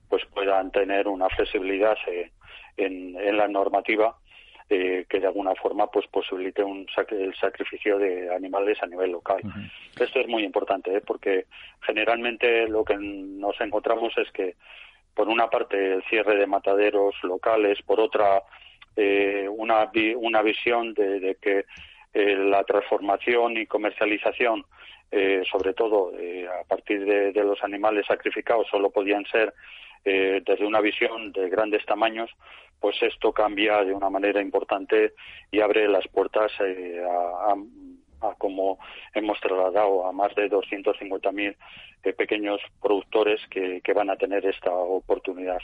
[0.09, 1.96] pues puedan tener una flexibilidad
[2.76, 4.16] en, la normativa
[4.68, 9.40] que de alguna forma pues posibilite un el sacrificio de animales a nivel local.
[9.98, 11.46] Esto es muy importante porque
[11.81, 14.57] generalmente lo que nos encontramos es que
[15.14, 18.42] por una parte el cierre de mataderos locales, por otra
[18.94, 21.66] eh, una, una visión de, que
[22.14, 24.64] eh, la transformación y comercialización,
[25.11, 26.12] eh, sobre todo
[26.61, 29.54] a partir de, los animales sacrificados, solo podían ser
[30.04, 32.31] desde una visión de grandes tamaños,
[32.80, 35.14] pues esto cambia de una manera importante
[35.50, 37.52] y abre las puertas a,
[38.20, 38.78] a como
[39.14, 41.56] hemos trasladado a más de 250.000
[42.04, 45.58] eh, pequeños productores que, van a tener esta oportunidad.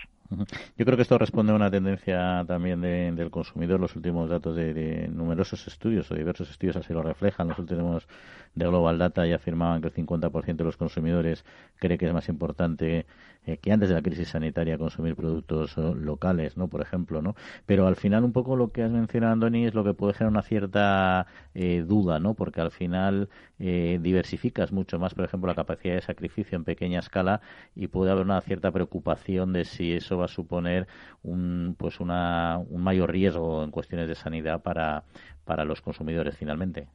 [0.76, 3.78] Yo creo que esto responde a una tendencia también del consumidor.
[3.78, 7.48] Los últimos datos de, numerosos estudios o diversos estudios así lo reflejan.
[7.48, 8.08] Los últimos
[8.54, 11.44] de Global Data ya afirmaban que el 50% de los consumidores
[11.76, 13.06] cree que es más importante
[13.46, 16.68] eh, que antes de la crisis sanitaria consumir productos locales, ¿no?
[16.68, 17.34] Por ejemplo, ¿no?
[17.66, 20.30] Pero al final un poco lo que has mencionado, Andoni, es lo que puede generar
[20.30, 22.34] una cierta eh, duda, ¿no?
[22.34, 23.28] Porque al final
[23.58, 27.42] eh, diversificas mucho más, por ejemplo, la capacidad de sacrificio en pequeña escala
[27.74, 30.86] y puede haber una cierta preocupación de si eso va a suponer
[31.22, 35.04] un, pues una, un mayor riesgo en cuestiones de sanidad para,
[35.44, 36.86] para los consumidores finalmente.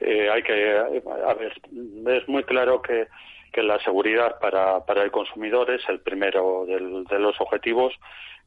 [0.00, 1.52] hay que, a ver,
[2.06, 3.08] es muy claro que
[3.52, 7.94] que la seguridad para, para el consumidor es el primero de los objetivos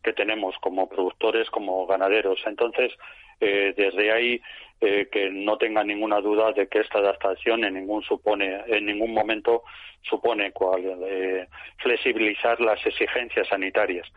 [0.04, 2.40] que tenemos como productores, como ganaderos.
[2.46, 2.92] Entonces,
[3.40, 4.42] eh, desde ahí
[4.80, 9.14] eh, que no tenga ninguna duda de que esta adaptación en ningún supone en ningún
[9.14, 9.64] momento
[10.04, 14.08] supone cual, eh, flexibilizar las exigencias sanitarias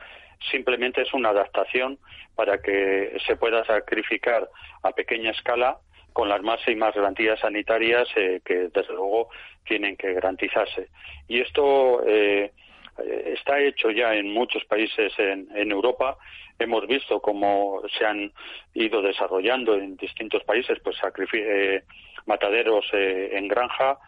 [0.50, 1.98] simplemente es una adaptación
[2.34, 4.48] para que se pueda sacrificar
[4.82, 5.78] a pequeña escala
[6.14, 9.28] con las máximas garantías sanitarias eh, que desde luego
[9.64, 10.88] tienen que garantizarse.
[11.26, 12.52] Y esto eh,
[13.34, 16.16] está hecho ya en muchos países en, Europa.
[16.56, 18.32] Hemos visto cómo se han
[18.74, 20.96] ido desarrollando en distintos países pues
[21.32, 21.82] eh,
[22.26, 23.98] mataderos en granja,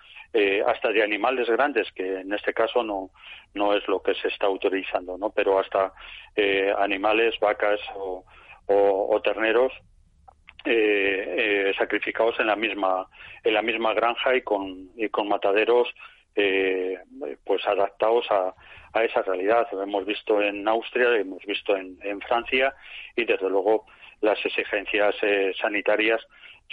[0.67, 3.11] hasta de animales grandes, que en este caso no,
[3.55, 5.31] no es lo que se está autorizando, ¿no?
[5.31, 5.93] pero hasta
[6.79, 9.73] animales, vacas o terneros
[10.67, 13.07] eh, eh, sacrificados en la misma
[13.45, 15.89] en la misma granja y con y con mataderos
[16.35, 16.99] eh,
[17.45, 18.53] pues adaptados a,
[18.93, 19.67] a, esa realidad.
[19.73, 22.75] Lo hemos visto en Austria lo hemos visto en, en, Francia
[23.17, 23.87] y desde luego
[24.21, 26.21] las exigencias eh, sanitarias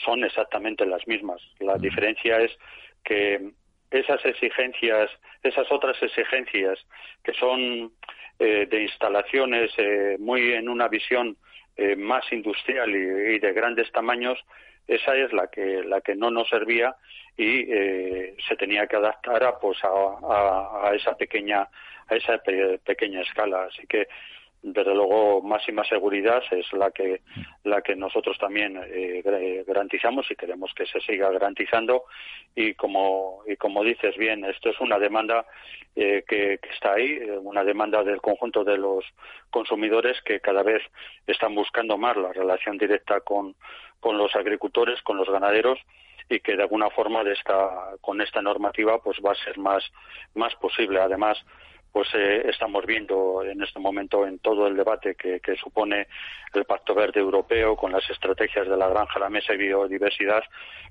[0.04, 1.42] son exactamente las mismas.
[1.60, 2.52] La diferencia es
[3.04, 3.52] que
[3.92, 5.10] esas exigencias
[5.44, 6.80] esas otras exigencias
[7.24, 7.94] que son
[8.40, 9.72] eh, de instalaciones
[10.20, 11.38] muy en una visión
[11.78, 14.40] eh, más industrial y, de grandes tamaños,
[14.88, 16.96] esa es la que la que no nos servía
[17.38, 21.68] y eh, se tenía que adaptar a pues a, a, esa pequeña
[22.08, 22.38] a esa
[22.84, 23.64] pequeña escala.
[23.66, 24.08] Así que
[24.64, 27.20] desde luego máxima seguridad es la que
[27.66, 29.22] la que nosotros también eh,
[29.68, 32.06] garantizamos y queremos que se siga garantizando.
[32.56, 35.46] Y como y como dices bien esto es una demanda
[35.96, 39.04] eh, que, está ahí una demanda del conjunto de los
[39.50, 40.82] consumidores que cada vez
[41.28, 43.56] están buscando más la relación directa con
[44.00, 45.78] con los agricultores con los ganaderos
[46.30, 49.84] y que de alguna forma de esta con esta normativa pues va a ser más
[50.36, 51.02] más posible.
[51.02, 51.38] Además
[51.94, 56.08] pues eh, estamos viendo en este momento en todo el debate que, supone
[56.52, 60.44] el Pacto Verde Europeo con las estrategias de la granja, la mesa y biodiversidad,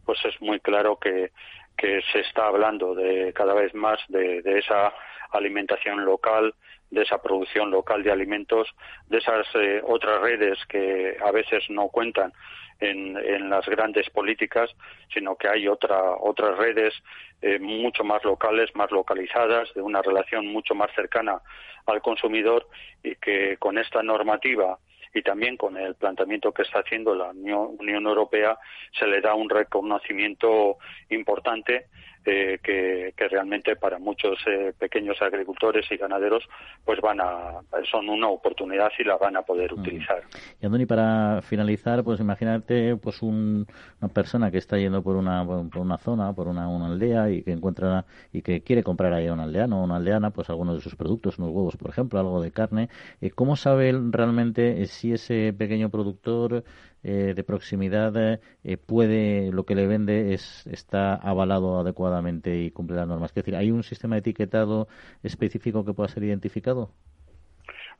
[0.07, 1.33] pues es muy claro que,
[1.77, 4.95] se está hablando de cada vez más de, esa
[5.33, 6.55] alimentación local,
[6.91, 8.69] de esa producción local de alimentos,
[9.09, 12.33] de esas eh, otras redes que a veces no cuentan
[12.81, 14.71] en, las grandes políticas,
[15.13, 16.95] sino que hay otra, otras redes
[17.41, 21.41] eh, mucho más locales, más localizadas, de una relación mucho más cercana
[21.87, 22.67] al consumidor
[23.03, 24.79] y que con esta normativa
[25.15, 28.59] y también con el planteamiento que está haciendo la Unión Europea
[28.99, 30.79] se le da un reconocimiento
[31.11, 31.87] importante
[32.25, 36.45] eh, que, realmente para muchos eh, pequeños agricultores y ganaderos
[36.85, 40.23] pues van a son una oportunidad y la van a poder utilizar.
[40.61, 43.65] Y Andoni, para finalizar, pues imagínate pues una
[44.13, 48.05] persona que está yendo por una por una zona, por una, aldea y que encuentra
[48.33, 50.97] y que quiere comprar ahí a un aldeano o una aldeana pues algunos de sus
[50.97, 52.89] productos, unos huevos, por ejemplo, algo de carne,
[53.21, 56.65] eh, ¿cómo sabe realmente si ese pequeño productor
[57.05, 62.97] eh, de proximidad eh, puede lo que le vende es está avalado adecuadamente y cumple
[62.97, 63.31] las normas.
[63.31, 64.89] Es decir, ¿hay un sistema de etiquetado
[65.23, 66.91] específico que pueda ser identificado?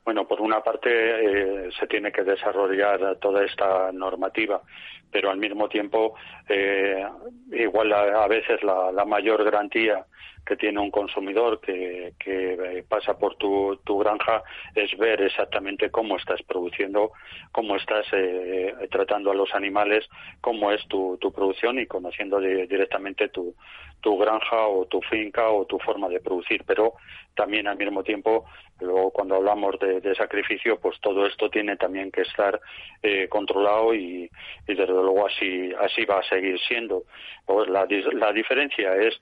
[0.05, 4.63] Bueno, por una parte eh, se tiene que desarrollar toda esta normativa,
[5.13, 6.15] pero al mismo tiempo
[7.53, 10.07] igual a, veces la, mayor garantía
[10.45, 14.43] que tiene un consumidor que, que pasa por tu, granja
[14.75, 17.13] es ver exactamente cómo estás produciendo,
[17.53, 20.09] cómo estás eh, tratando a los animales,
[20.41, 23.55] cómo es tu, tu producción y conociendo directamente tu,
[24.03, 26.65] tu granja o tu finca o tu forma de producir.
[26.67, 26.95] Pero
[27.35, 28.45] también al mismo tiempo,
[28.81, 32.61] luego cuando hablamos de, sacrificio, pues todo esto tiene también que estar
[33.03, 34.31] eh, controlado y,
[34.67, 37.05] y, desde luego así, así va a seguir siendo.
[37.47, 39.19] Pues la, la diferencia es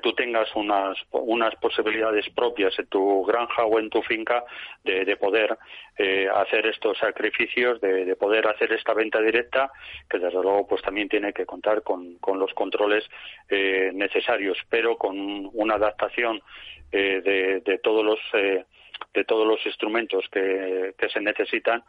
[0.00, 4.44] tú tengas unas, unas posibilidades propias en tu granja o en tu finca
[4.82, 5.56] de, poder
[5.96, 9.70] eh, hacer estos sacrificios, de, poder hacer esta venta directa,
[10.08, 13.04] que desde luego pues también tiene que contar con, con los controles
[13.48, 16.42] eh, necesarios, pero con una adaptación
[16.90, 18.18] eh, de, de, todos los
[19.12, 21.82] de todos los instrumentos que, que se necesitan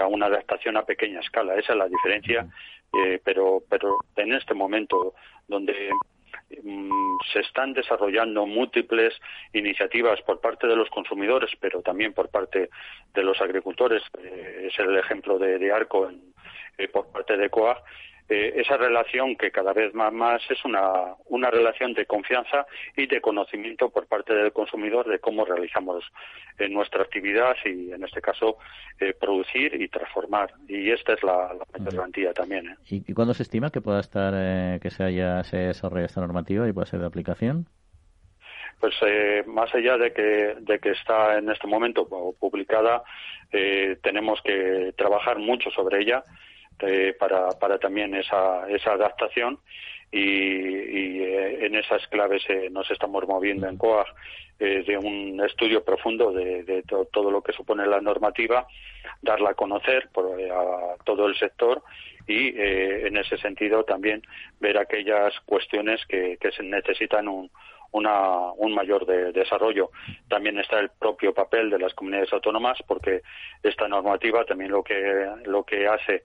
[0.00, 1.54] a una adaptación a pequeña escala.
[1.56, 2.46] Esa es la diferencia,
[3.24, 5.14] pero, pero en este momento
[5.48, 5.90] donde
[6.62, 9.14] Mm, se están desarrollando múltiples
[9.52, 12.68] iniciativas por parte de los consumidores, pero también por parte
[13.14, 14.02] de los agricultores.
[14.18, 16.10] Eh, es el ejemplo de, Arco
[16.78, 17.82] eh, por parte de COAG
[18.34, 22.64] eh, esa relación que cada vez más, más es una, una relación de confianza
[22.96, 26.02] y de conocimiento por parte del consumidor de cómo realizamos
[26.58, 28.56] eh, nuestra actividad y, en este caso,
[28.98, 30.50] eh, producir y transformar.
[30.66, 32.74] Y esta es la, la garantía también.
[32.88, 34.32] ¿Y, cuándo se estima que pueda estar,
[34.80, 37.66] que se haya se desarrolle esta normativa y pueda ser de aplicación?
[38.80, 38.96] pues
[39.46, 42.08] más allá de que, de que está en este momento
[42.40, 43.04] publicada,
[44.02, 46.24] tenemos que trabajar mucho sobre ella
[46.80, 49.58] eh, para, para también esa, esa adaptación
[50.10, 54.06] y, eh, en esas claves eh, nos estamos moviendo en COAG
[54.58, 58.64] de un estudio profundo de, todo lo que supone la normativa,
[59.20, 61.82] darla a conocer por, a todo el sector
[62.28, 64.22] y en ese sentido también
[64.60, 67.50] ver aquellas cuestiones que, que necesitan un,
[67.92, 69.90] una, un mayor desarrollo.
[70.28, 73.22] También está el propio papel de las comunidades autónomas, porque
[73.62, 76.22] esta normativa también lo que, lo que hace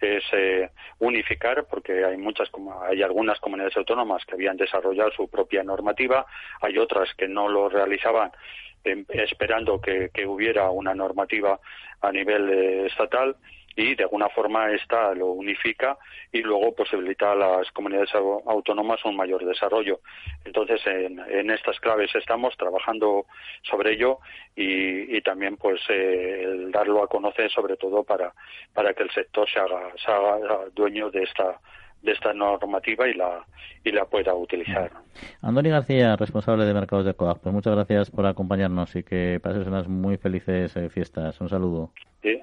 [0.00, 2.48] es eh, unificar, porque hay muchas,
[2.88, 6.26] hay algunas comunidades autónomas que habían desarrollado su propia normativa,
[6.60, 8.30] hay otras que no lo realizaban
[8.84, 11.58] em, esperando que, hubiera una normativa
[12.00, 13.36] a nivel eh, estatal
[13.78, 15.96] y de alguna forma esta lo unifica
[16.32, 20.00] y luego posibilita a las comunidades autónomas un mayor desarrollo.
[20.44, 23.26] Entonces, en, estas claves estamos trabajando
[23.62, 24.18] sobre ello
[24.56, 28.32] y, también pues eh, el darlo a conocer sobre todo para,
[28.74, 30.38] para que el sector se haga, se haga
[30.74, 31.60] dueño de esta
[32.02, 33.44] de esta normativa y la
[33.84, 34.90] y la pueda utilizar.
[35.42, 39.66] Andoni García, responsable de mercados de COAG, pues muchas gracias por acompañarnos y que pases
[39.66, 41.40] unas muy felices eh, fiestas.
[41.40, 41.90] Un saludo.
[42.22, 42.42] Sí.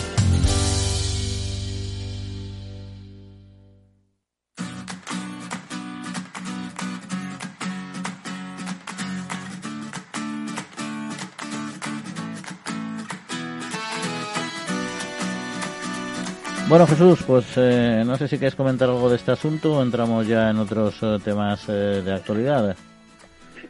[16.71, 20.25] Bueno, Jesús, pues eh, no sé si quieres comentar algo de este asunto o entramos
[20.25, 22.77] ya en otros eh, temas eh, de actualidad.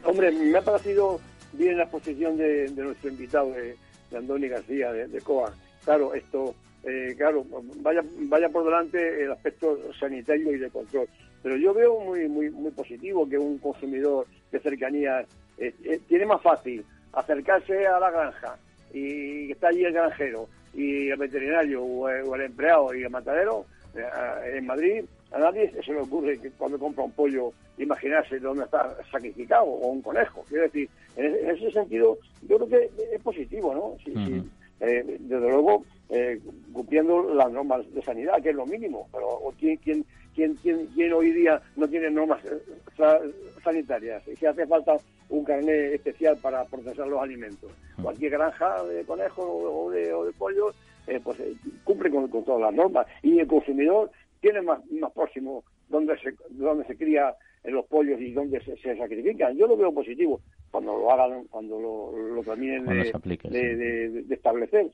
[0.04, 1.18] Hombre, me ha parecido
[1.52, 3.76] bien la exposición de, nuestro invitado, de,
[4.16, 5.52] Andoni García, de, COA.
[5.84, 6.54] Claro, esto,
[7.16, 7.44] claro,
[7.78, 11.08] vaya, vaya por delante el aspecto sanitario y de control.
[11.42, 15.26] Pero yo veo muy, muy, muy positivo que un consumidor de cercanía
[16.06, 18.56] tiene más fácil acercarse a la granja
[18.94, 24.56] y está allí el granjero y el veterinario o el, empleado y el matadero eh,
[24.56, 28.96] en Madrid, a nadie se le ocurre que cuando compra un pollo imaginarse dónde está
[29.10, 30.44] sacrificado o un conejo.
[30.48, 33.96] Quiero decir, en, ese sentido, yo creo que es positivo, ¿no?
[34.80, 36.40] Eh, desde luego, eh,
[36.72, 41.32] cumpliendo las normas de sanidad, que es lo mínimo, pero ¿quién, quién, quién, quién, hoy
[41.32, 42.40] día no tiene normas
[43.62, 44.26] sanitarias?
[44.28, 44.96] Y si hace falta
[45.28, 47.72] un carnet especial para procesar los alimentos.
[48.02, 50.74] Cualquier granja de conejos o de, o de pollos
[51.06, 55.64] eh, pues eh, cumple con, todas las normas y el consumidor tiene más, más próximo
[55.88, 59.56] donde se, donde se cría los pollos y donde se, se sacrifican.
[59.56, 60.40] Yo lo veo positivo
[60.72, 64.90] cuando lo hagan, cuando lo, lo terminen de, establecer.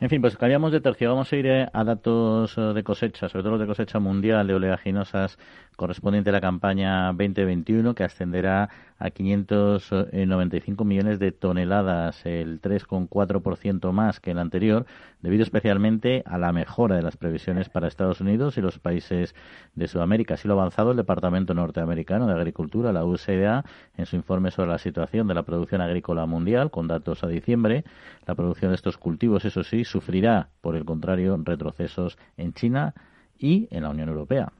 [0.00, 1.10] En fin, pues cambiamos de tercio.
[1.10, 4.46] Vamos a ir eh, a datos eh, de cosecha, sobre todo los de cosecha mundial
[4.46, 5.38] de oleaginosas
[5.76, 14.20] correspondiente a la campaña 2021, que ascenderá a 595 millones de toneladas, el 3,4% más
[14.20, 14.86] que el anterior,
[15.20, 19.34] debido especialmente a la mejora de las previsiones para Estados Unidos y los países
[19.74, 20.34] de Sudamérica.
[20.34, 23.64] Así lo ha avanzado el Departamento Norteamericano de Agricultura, la USDA,
[23.96, 27.84] en su informe sobre la situación de la producción agrícola mundial, con datos a diciembre.
[28.26, 32.94] La producción de estos cultivos, eso sí, sufrirá, por el contrario, retrocesos en China
[33.38, 34.52] y en la Unión Europea.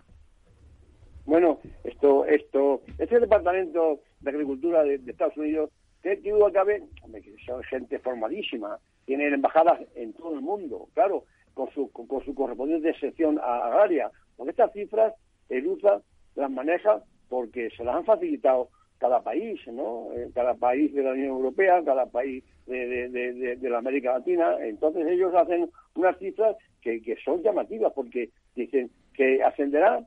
[1.24, 5.70] Bueno, esto, esto, este Departamento de Agricultura de, Estados Unidos
[6.02, 6.82] ¿qué, duda cabe?
[7.46, 11.24] Son gente formadísima, tienen embajadas en todo el mundo, claro,
[11.54, 14.10] con su, con, su correspondiente sección agraria.
[14.36, 15.14] Porque estas cifras
[15.48, 16.02] el USA
[16.34, 18.68] las maneja porque se las han facilitado
[19.02, 20.10] cada país, ¿no?
[20.14, 24.56] Eh, cada país de la Unión Europea, cada país de, de, la América Latina.
[24.60, 30.06] Entonces ellos hacen unas cifras que, que son llamativas porque dicen que ascenderá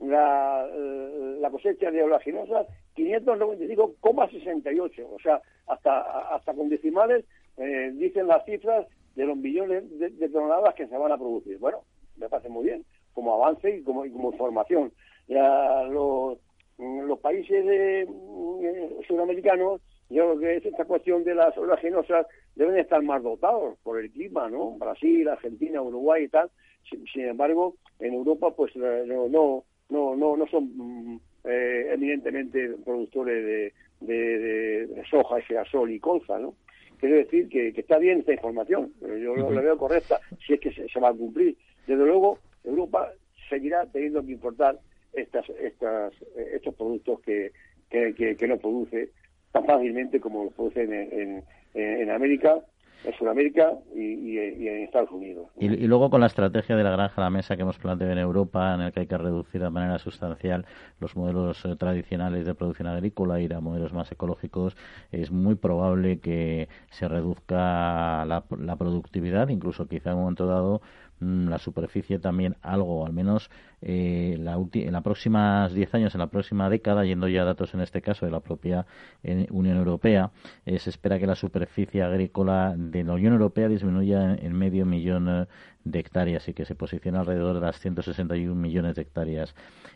[0.00, 2.66] la, eh, la cosecha de oleaginosas
[2.96, 6.00] 595,68, o sea, hasta,
[6.34, 7.24] hasta con decimales
[7.58, 11.58] eh, dicen las cifras de los millones de, toneladas que se van a producir.
[11.58, 11.84] Bueno,
[12.16, 12.84] me parece muy bien,
[13.14, 14.92] como avance y como, y como información.
[15.28, 16.38] Ya los,
[16.78, 22.76] los países de, eh, sudamericanos, yo creo que es esta cuestión de las oleaginosas deben
[22.76, 24.72] estar más dotados por el clima, ¿no?
[24.72, 26.50] Brasil, Argentina, Uruguay y tal.
[26.90, 33.44] Sin, embargo, en Europa, pues no, no, no, no, no son mm, eh, eminentemente productores
[33.44, 33.72] de,
[34.06, 36.54] de, soja, girasol y colza, ¿no?
[36.98, 41.00] Quiero decir que, está bien esta información, yo la veo correcta, si es que se,
[41.00, 41.56] va a cumplir.
[41.86, 43.12] Desde luego, Europa
[43.48, 44.78] seguirá teniendo que importar
[45.12, 47.52] estas, estas, estos productos que,
[47.90, 49.10] que, que, no produce
[49.52, 51.44] tan fácilmente como los produce en, en,
[51.74, 52.62] en América
[53.04, 55.48] en Sudamérica y, en Estados Unidos.
[55.58, 58.18] Y, luego con la estrategia de la granja a la mesa que hemos planteado en
[58.18, 60.66] Europa, en el que hay que reducir de manera sustancial
[61.00, 64.76] los modelos eh, tradicionales de producción agrícola y ir a modelos más ecológicos,
[65.10, 70.82] es muy probable que se reduzca la, la productividad, incluso quizá en un momento dado
[71.20, 73.50] la superficie también algo, al menos
[73.80, 77.74] eh, la en los próximos 10 años, en la próxima década, yendo ya a datos
[77.74, 78.86] en este caso de la propia
[79.22, 80.30] eh, Unión Europea,
[80.66, 85.48] eh, se espera que la superficie agrícola de la Unión Europea disminuya en, medio millón
[85.84, 89.54] de hectáreas y que se posiciona alrededor de las 161 millones de hectáreas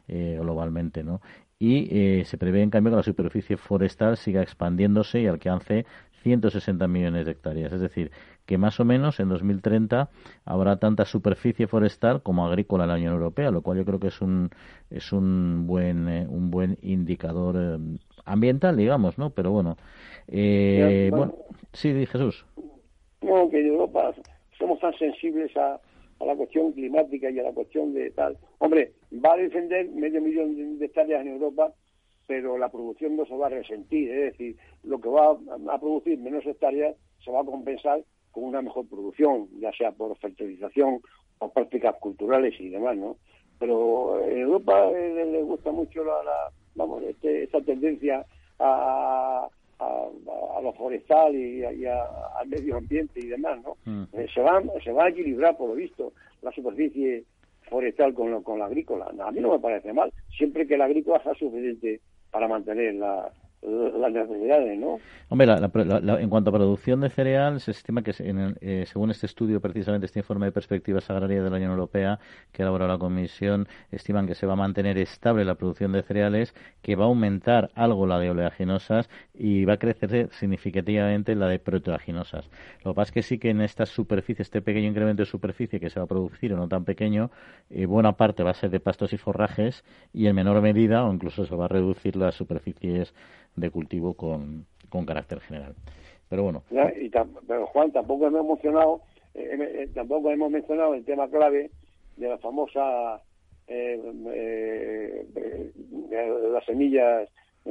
[0.09, 1.21] globalmente, ¿no?
[1.59, 5.87] Y se prevé, en cambio, que la superficie forestal siga expandiéndose y alcance
[6.23, 7.73] 160 millones de hectáreas.
[7.73, 8.11] Es decir,
[8.47, 10.09] que más o menos en 2030
[10.45, 14.09] habrá tanta superficie forestal como agrícola en la Unión Europea, lo cual yo creo que
[14.09, 14.51] es un
[14.91, 19.31] es un buen eh, un buen indicador eh, ambiental, digamos, ¿no?
[19.31, 19.77] Pero bueno,
[20.29, 21.35] eh, bueno,
[21.73, 22.47] sí, Jesús.
[23.23, 24.15] No, que en Europa
[24.59, 25.81] somos tan sensibles a,
[26.21, 28.39] a la cuestión climática y a la cuestión de tal.
[28.59, 28.93] Hombre,
[29.25, 31.73] va a defender medio millón de hectáreas en Europa,
[32.27, 34.11] pero la producción no se va a resentir.
[34.11, 35.37] Es decir, lo que va
[35.69, 38.03] a producir menos hectáreas se va a compensar
[38.37, 41.01] con una mejor producción, ya sea por fertilización
[41.39, 43.17] o prácticas culturales y demás, ¿no?
[43.59, 46.21] Pero en Europa eh, le gusta mucho la,
[46.75, 48.27] vamos, este, esta tendencia
[48.59, 53.79] a, a, lo forestal y, al medio ambiente y demás, ¿no?
[53.87, 54.05] Mm.
[54.13, 56.13] Eh, se va se va a equilibrar por lo visto
[56.43, 57.25] la superficie
[57.71, 59.07] forestal con, con la agrícola.
[59.19, 63.33] A mí no me parece mal, siempre que la agrícola sea suficiente para mantener la,
[63.67, 64.99] las necesidades, ¿no?
[65.29, 70.07] Hombre, en cuanto a producción de cereal, se estima que, eh, según este estudio, precisamente
[70.07, 72.19] este informe de perspectivas agrarias de la Unión Europea
[72.53, 76.55] que elaboró la Comisión, estiman que se va a mantener estable la producción de cereales,
[76.83, 81.59] que va a aumentar algo la de oleaginosas y va a crecer significativamente la de
[81.59, 82.49] proteaginosas.
[82.85, 85.81] Lo que pasa es que sí que en esta superficie, este pequeño incremento de superficie
[85.81, 87.31] que se va a producir, o no tan pequeño,
[87.71, 91.13] eh, buena parte va a ser de pastos y forrajes y en menor medida, o
[91.13, 93.15] incluso se va a reducir las superficies
[93.57, 95.75] de cultivo con, con carácter general.
[96.29, 96.63] Pero bueno.
[97.01, 97.11] y
[97.47, 99.03] pero Juan, tampoco hemos mencionado,
[99.35, 101.71] eh, eh, tampoco hemos mencionado el tema clave
[102.17, 103.23] de la famosa
[103.69, 104.01] eh,
[104.33, 105.73] eh
[106.53, 107.29] las semillas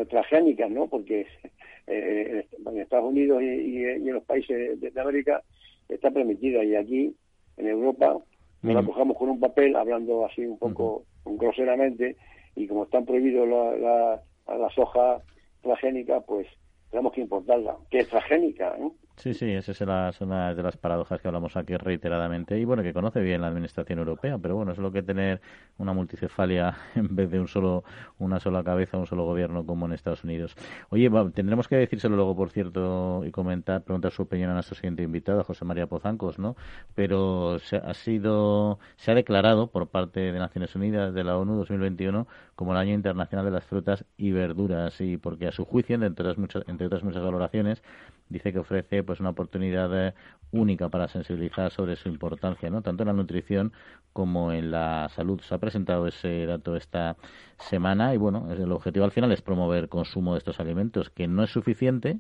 [0.09, 0.87] transgénicas, ¿no?
[0.87, 1.25] Porque
[1.87, 5.41] en Estados Unidos y, en los países de, América
[5.89, 7.15] está permitida y aquí
[7.57, 8.17] en Europa
[8.61, 12.15] nos la cogemos con un papel hablando así un poco groseramente
[12.55, 15.21] y como están prohibidos la, la, las hojas
[15.65, 16.47] transgénica, pues
[16.91, 18.77] tenemos que importarla, que es transgénica.
[18.77, 18.91] ¿eh?
[19.17, 22.93] Sí, sí, esa es una de las paradojas que hablamos aquí reiteradamente y bueno, que
[22.93, 25.41] conoce bien la Administración Europea, pero bueno, es lo que tener
[25.77, 27.85] una multicefalia en vez de un solo
[28.19, 30.55] una sola cabeza, un solo gobierno como en Estados Unidos.
[30.89, 35.03] Oye, tendremos que decírselo luego, por cierto, y comentar, preguntar su opinión a nuestro siguiente
[35.03, 36.57] invitado, José María Pozancos, ¿no?
[36.93, 41.55] Pero se ha sido, se ha declarado por parte de Naciones Unidas, de la ONU
[41.55, 45.95] 2021, como el Año Internacional de las Frutas y Verduras y porque a su juicio,
[45.95, 47.81] entre otras muchas, entre otras muchas valoraciones,
[48.29, 50.13] dice que ofrece pues una oportunidad eh,
[50.51, 52.81] única para sensibilizar sobre su importancia, ¿no?
[52.81, 53.73] Tanto en la nutrición
[54.13, 55.39] como en la salud.
[55.41, 57.17] Se ha presentado ese dato esta
[57.57, 61.43] semana y bueno, el objetivo al final es promover consumo de estos alimentos, que no
[61.43, 62.19] es suficiente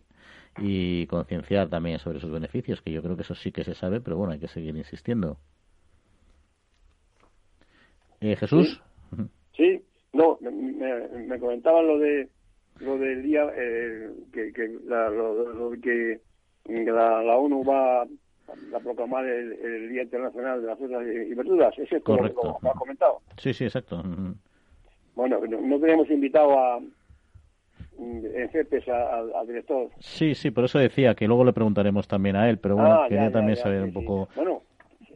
[0.57, 4.01] y concienciar también sobre sus beneficios, que yo creo que eso sí que se sabe,
[4.01, 5.37] pero bueno, hay que seguir insistiendo.
[8.21, 8.81] Eh, Jesús.
[9.55, 9.81] Sí,
[10.13, 12.29] no, me, me comentaban lo de
[12.79, 16.19] lo del día eh, que, que la, lo, que
[16.65, 21.73] la, la, ONU va a proclamar el, Día Internacional de las Frutas y Verduras.
[21.77, 22.57] Es Correcto.
[22.61, 23.21] lo, ha comentado.
[23.37, 24.03] Sí, sí, exacto.
[25.15, 26.79] Bueno, no, teníamos invitado a
[27.97, 29.89] en CEPES al director.
[29.99, 33.05] Sí, sí, por eso decía que luego le preguntaremos también a él, pero bueno, ah,
[33.07, 34.27] quería también saber un poco.
[34.35, 34.63] Bueno,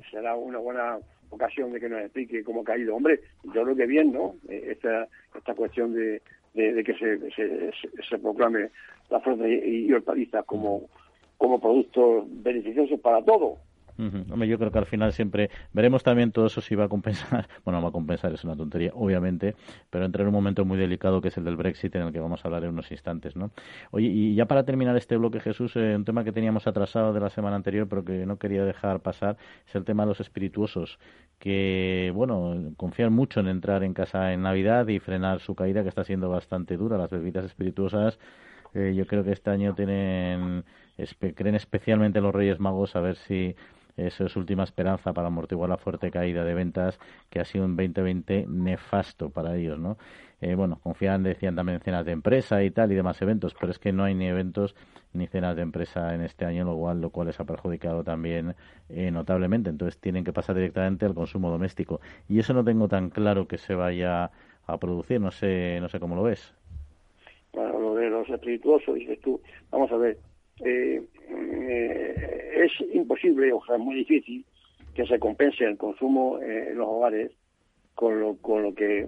[0.10, 0.97] será una buena
[1.30, 2.95] ocasión de que nos explique cómo ha caído.
[2.95, 3.20] Hombre,
[3.53, 4.36] yo creo que bien, ¿no?
[4.47, 6.22] Eh, esta, esta cuestión de,
[6.60, 7.72] de, que se,
[8.10, 8.70] se, proclame
[9.10, 10.89] la fruta y, hortalizas como,
[11.38, 13.57] como productos beneficiosos para todo
[14.45, 17.47] yo creo que al final siempre veremos también todo eso si va a compensar.
[17.66, 19.56] Bueno, va a compensar, es una tontería, obviamente,
[19.89, 22.20] pero entra en un momento muy delicado que es el del Brexit, en el que
[22.20, 23.52] vamos a hablar en unos instantes, ¿no?
[23.91, 27.20] Oye, y ya para terminar este bloque, Jesús, eh, un tema que teníamos atrasado de
[27.20, 29.38] la semana anterior, pero que no quería dejar pasar,
[29.68, 31.00] es el tema de los espirituosos,
[31.39, 35.89] que, bueno, confían mucho en entrar en casa en Navidad y frenar su caída, que
[35.89, 36.97] está siendo bastante dura.
[36.97, 38.20] Las bebidas espirituosas,
[38.74, 40.66] eh, yo creo que este año tienen,
[41.36, 43.56] creen especialmente los Reyes Magos a ver si
[44.08, 47.76] eso es última esperanza para amortiguar la fuerte caída de ventas que ha sido un
[47.76, 49.97] 2020 nefasto para ellos, ¿no?
[50.41, 53.80] Eh, bueno, confían, decían también cenas de empresa y tal y demás eventos, pero es
[53.80, 54.76] que no hay ni eventos
[55.12, 58.56] ni cenas de empresa en este año, lo cual, lo cual les ha perjudicado también
[58.88, 59.70] eh, notablemente.
[59.70, 62.00] Entonces tienen que pasar directamente al consumo doméstico.
[62.30, 64.32] Y eso no tengo tan claro que se vaya
[64.66, 66.54] a producir, no sé, no sé cómo lo ves.
[67.52, 69.41] Bueno, lo de los espirituosos, dices tú,
[69.72, 70.20] vamos a ver,
[70.66, 74.45] eh, eh, es imposible, o sea, muy difícil
[74.93, 77.32] que se compense el consumo en los hogares
[77.95, 79.07] con lo, con lo que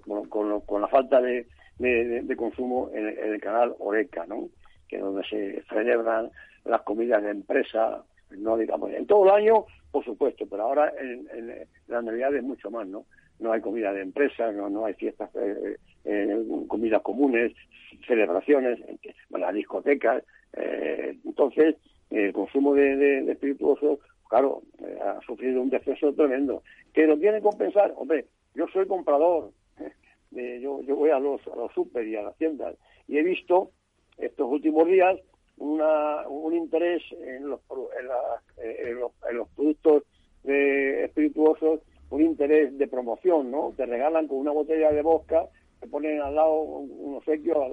[0.00, 1.46] con, con, la falta de,
[1.78, 4.48] de, consumo en, el canal Oreca, ¿no?
[4.88, 6.30] Que es donde se celebran
[6.64, 11.26] las comidas de empresa, no digamos, en todo el año, por supuesto, pero ahora en,
[11.32, 13.04] en las navidades mucho más, ¿no?
[13.40, 17.52] No hay comida de empresa, no, no hay fiestas, eh, eh, comidas comunes,
[18.06, 18.78] celebraciones,
[19.30, 20.22] las discotecas,
[20.56, 21.76] eh, entonces,
[22.10, 23.98] el consumo de, de, espirituosos,
[24.28, 26.62] claro, eh, ha sufrido un descenso tremendo.
[26.92, 27.92] ¿Que lo que compensar?
[27.96, 29.50] Hombre, yo soy comprador,
[30.30, 32.76] yo, yo voy a los, a los super y a las tiendas,
[33.08, 33.70] y he visto
[34.18, 35.18] estos últimos días
[35.56, 37.60] una, un interés en los,
[38.00, 40.02] en, los, en los productos
[40.44, 41.80] espirituosos,
[42.10, 43.72] un interés de promoción, ¿no?
[43.76, 45.46] Te regalan con una botella de vodka,
[45.80, 47.64] te ponen al lado un obsequio,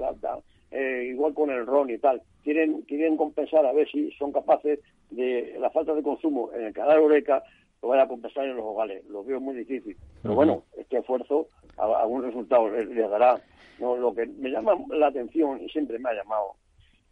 [0.71, 4.79] eh, igual con el ron y tal quieren, quieren compensar a ver si son capaces
[5.09, 7.43] de la falta de consumo en el canal Oreca
[7.81, 9.03] lo vaya a compensar en los hogares.
[9.07, 9.97] Lo veo muy difícil.
[10.21, 11.47] Pero bueno, este esfuerzo
[11.77, 13.41] algún resultado les, dará.
[13.79, 16.53] No, lo que me llama la atención y siempre me ha llamado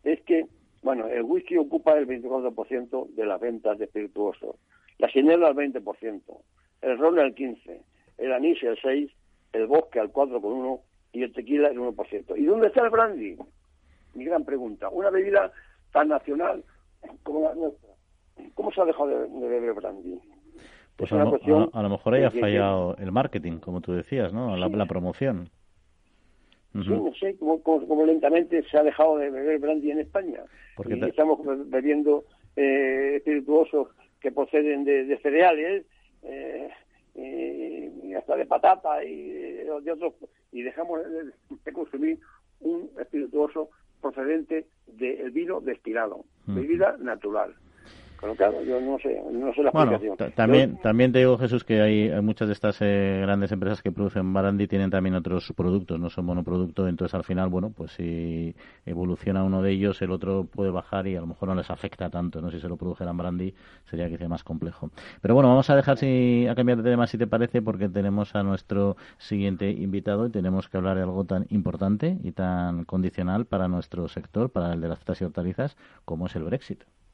[0.04, 0.46] es que,
[0.84, 4.56] bueno, el whisky ocupa el 24% de las ventas de espirituosos,
[5.00, 6.22] la ginebra el 20%,
[6.82, 7.82] el ron el 15%,
[8.20, 9.12] el anís el 6%,
[9.54, 10.80] el bosque al 4,1%
[11.12, 12.38] y el tequila el 1%.
[12.38, 13.38] ¿Y dónde está el brandy?
[14.16, 14.90] mi gran pregunta.
[14.90, 15.52] Una bebida
[15.92, 16.64] tan nacional
[17.24, 17.90] como la nuestra,
[18.54, 20.20] ¿cómo se ha dejado de, beber brandy?
[20.96, 24.58] Pues a, lo mejor haya fallado el marketing, como tú decías, ¿no?
[24.58, 25.50] La, promoción.
[26.74, 30.42] Sí, no sé cómo, lentamente se ha dejado de beber brandy en España.
[30.76, 32.26] Porque y estamos bebiendo
[32.58, 33.88] eh, espirituosos
[34.20, 35.86] que proceden de, cereales
[36.24, 36.70] eh,
[37.16, 40.14] y hasta de patata y de, otros
[40.52, 41.02] y dejamos
[41.66, 42.20] de consumir
[42.60, 43.70] un espirituoso
[44.02, 47.56] procedente del vino destilado, bebida natural
[48.22, 50.18] yo no sé, no sé la explicación.
[50.36, 54.34] también, también te digo, Jesús, que hay, muchas de estas eh, grandes empresas que producen
[54.34, 58.56] brandy tienen también otros productos, no son monoproductos, entonces al final, bueno, pues si
[58.86, 62.10] evoluciona uno de ellos, el otro puede bajar y a lo mejor no les afecta
[62.10, 62.52] tanto, ¿no?
[62.52, 63.54] Si se lo produjeran brandy
[63.86, 64.90] sería quizá más complejo.
[65.22, 68.36] Pero bueno, vamos a dejar si, a cambiar de tema si te parece, porque tenemos
[68.36, 73.46] a nuestro siguiente invitado y tenemos que hablar de algo tan importante y tan condicional
[73.46, 76.84] para nuestro sector, para el de las frutas y hortalizas, como es el Brexit.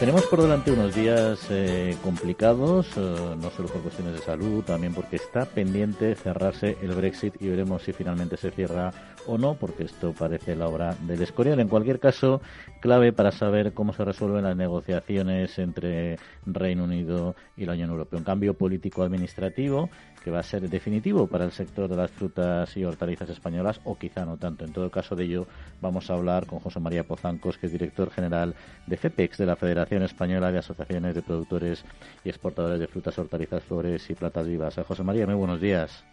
[0.00, 4.94] Tenemos por delante unos días eh, complicados, eh, no solo por cuestiones de salud, también
[4.94, 8.92] porque está pendiente cerrarse el Brexit y veremos si finalmente se cierra
[9.26, 11.60] o no, porque esto parece la obra del Escorial.
[11.60, 12.40] En cualquier caso,
[12.80, 18.18] clave para saber cómo se resuelven las negociaciones entre Reino Unido y la Unión Europea.
[18.20, 19.90] Un cambio político-administrativo
[20.22, 23.98] que va a ser definitivo para el sector de las frutas y hortalizas españolas, o
[23.98, 24.64] quizá no tanto.
[24.64, 25.46] En todo caso de ello,
[25.80, 28.54] vamos a hablar con José María Pozancos, que es director general
[28.86, 31.84] de FEPEX, de la Federación Española de Asociaciones de Productores
[32.24, 34.76] y Exportadores de Frutas, Hortalizas, Flores y Platas Vivas.
[34.78, 36.04] Eh, José María, muy buenos días.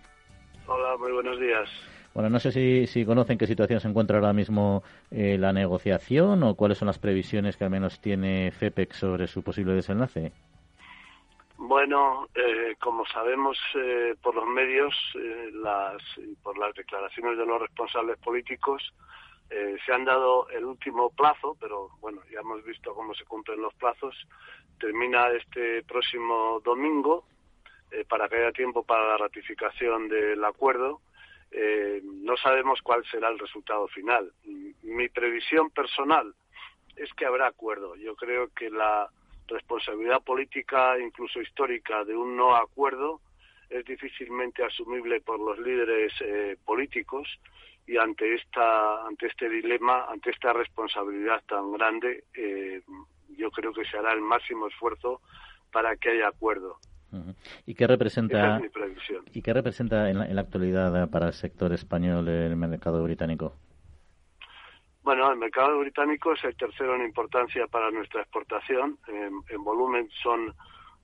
[0.68, 1.70] Hola, muy buenos días.
[2.14, 6.42] Bueno, no sé si, si conocen qué situación se encuentra ahora mismo eh, la negociación
[6.44, 10.32] o cuáles son las previsiones que al menos tiene FEPEX sobre su posible desenlace.
[11.58, 17.46] Bueno, eh, como sabemos eh, por los medios eh, las, y por las declaraciones de
[17.48, 18.94] los responsables políticos,
[19.50, 23.74] se han dado el último plazo, pero bueno, ya hemos visto cómo se cumplen los
[23.76, 24.14] plazos.
[24.78, 27.24] Termina este próximo domingo
[28.10, 31.00] para que haya tiempo para la ratificación del acuerdo.
[32.04, 34.34] no sabemos cuál será el resultado final.
[34.84, 36.36] Mi previsión personal
[36.98, 37.96] es que habrá acuerdo.
[37.96, 39.10] Yo creo que la
[39.48, 43.22] responsabilidad política, incluso histórica, de un no acuerdo
[43.70, 47.28] es difícilmente asumible por los líderes eh, políticos
[47.86, 52.82] y ante esta ante este dilema, ante esta responsabilidad tan grande, eh,
[53.38, 55.22] yo creo que se hará el máximo esfuerzo
[55.72, 56.78] para que haya acuerdo.
[57.66, 58.62] ¿Y qué representa
[59.34, 63.54] y qué representa en la actualidad para el sector español el mercado británico?
[65.08, 69.00] Bueno, el mercado británico es el tercero en importancia para nuestra exportación.
[69.08, 70.54] En, volumen son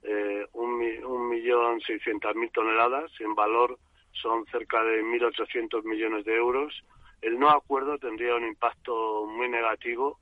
[0.02, 3.10] eh, un, millón seiscientas mil toneladas.
[3.20, 3.78] En valor
[4.12, 6.84] son cerca de 1.800 millones de euros.
[7.22, 10.18] El no acuerdo tendría un impacto muy negativo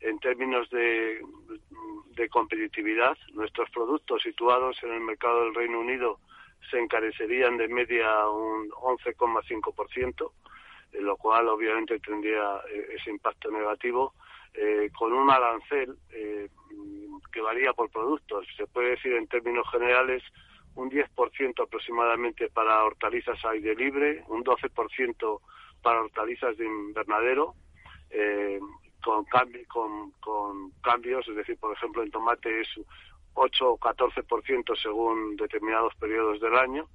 [0.00, 1.20] en términos de,
[2.16, 3.16] de competitividad.
[3.34, 6.18] Nuestros productos situados en el mercado del Reino Unido
[6.68, 10.32] se encarecerían de media un 11,5%
[10.92, 14.14] lo cual obviamente tendría eh, ese impacto negativo,
[14.54, 16.48] eh, con un arancel eh,
[17.32, 18.46] que varía por productos.
[18.56, 20.22] Se puede decir en términos generales
[20.74, 25.40] un 10% aproximadamente para hortalizas aire libre, un 12%
[25.82, 27.54] para hortalizas de invernadero,
[29.02, 29.24] con,
[29.68, 32.68] con, con cambios, es decir, por ejemplo, en tomate es
[33.34, 36.88] 8 o 14% según determinados periodos del año,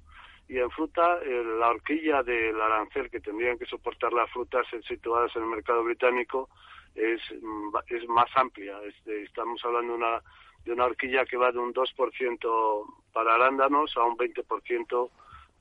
[0.48, 1.18] y en fruta
[1.58, 6.48] la horquilla del arancel que tendrían que soportar las frutas situadas en el mercado británico
[6.94, 8.78] es, mm, es más amplia.
[9.06, 10.22] estamos hablando de una,
[10.64, 15.10] de una horquilla que va de un 2% para arándanos a un 20%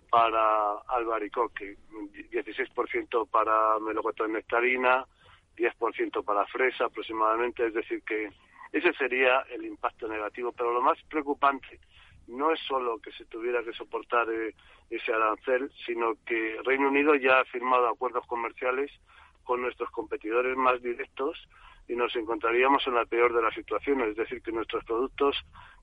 [0.09, 1.77] para albaricoque,
[2.31, 5.05] 16% para melocotón nectarina,
[5.55, 8.29] 10% para fresa aproximadamente, es decir que
[8.71, 10.51] ese sería el impacto negativo.
[10.51, 11.79] Pero lo más preocupante
[12.27, 14.53] no es solo que se tuviera que soportar eh,
[14.89, 18.91] ese arancel, sino que Reino Unido ya ha firmado acuerdos comerciales
[19.43, 21.47] con nuestros competidores más directos
[21.87, 25.37] y nos encontraríamos en la peor de las situaciones, es decir, que nuestros productos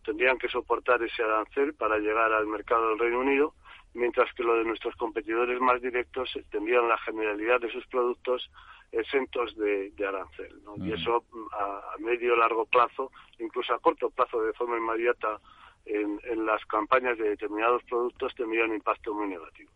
[0.05, 3.55] tendrían que soportar ese arancel para llegar al mercado del Reino Unido,
[3.95, 8.51] mientras que lo de nuestros competidores más directos tendrían la generalidad de sus productos
[8.91, 10.61] exentos de, arancel.
[10.79, 10.95] Y mm.
[10.95, 15.39] eso a, a medio largo plazo, incluso a corto plazo de forma inmediata,
[15.87, 19.71] en, las campañas de determinados productos tendría un impacto muy negativo.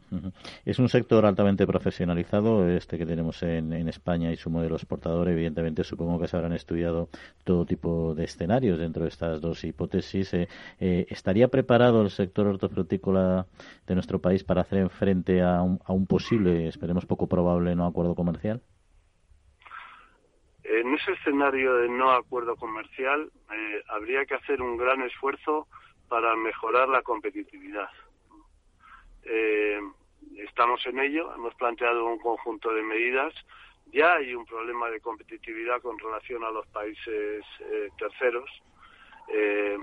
[0.65, 5.29] Es un sector altamente profesionalizado, este que tenemos en, España y su modelo exportador.
[5.29, 7.09] Evidentemente, supongo que se habrán estudiado
[7.45, 10.35] todo tipo de escenarios dentro de estas dos hipótesis.
[10.35, 10.49] Eh,
[10.81, 13.47] eh, ¿Estaría preparado el sector hortofrutícola
[13.87, 17.87] de nuestro país para hacer frente a un, a un posible, esperemos poco probable, no
[17.87, 18.61] acuerdo comercial?
[20.69, 25.69] En ese escenario de no acuerdo comercial, eh, habría que hacer un gran esfuerzo
[26.09, 27.89] para mejorar la competitividad.
[29.25, 29.81] Eh,
[30.37, 33.35] estamos en ello, hemos planteado un conjunto de medidas.
[33.93, 38.51] Ya hay un problema de competitividad con relación a los países eh, terceros,
[39.29, 39.79] eh,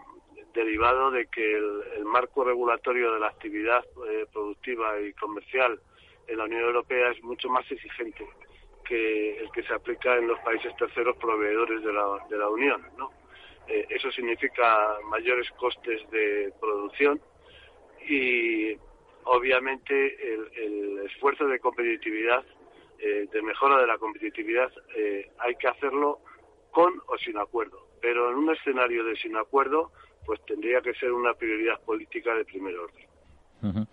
[0.53, 3.83] derivado de que el, marco regulatorio de la actividad
[4.31, 5.79] productiva y comercial
[6.27, 8.27] en la Unión Europea es mucho más exigente
[8.85, 12.85] que el que se aplica en los países terceros proveedores de la, de la Unión,
[12.97, 13.09] ¿no?
[13.67, 17.21] Eh, eso significa mayores costes de producción
[18.07, 18.75] y
[19.25, 22.43] obviamente el, esfuerzo de competitividad,
[22.99, 26.19] eh, de mejora de la competitividad, eh, hay que hacerlo
[26.71, 27.87] con o sin acuerdo.
[28.01, 29.91] Pero en un escenario de sin acuerdo,
[30.25, 33.87] pues tendría que ser una prioridad política de primer orden.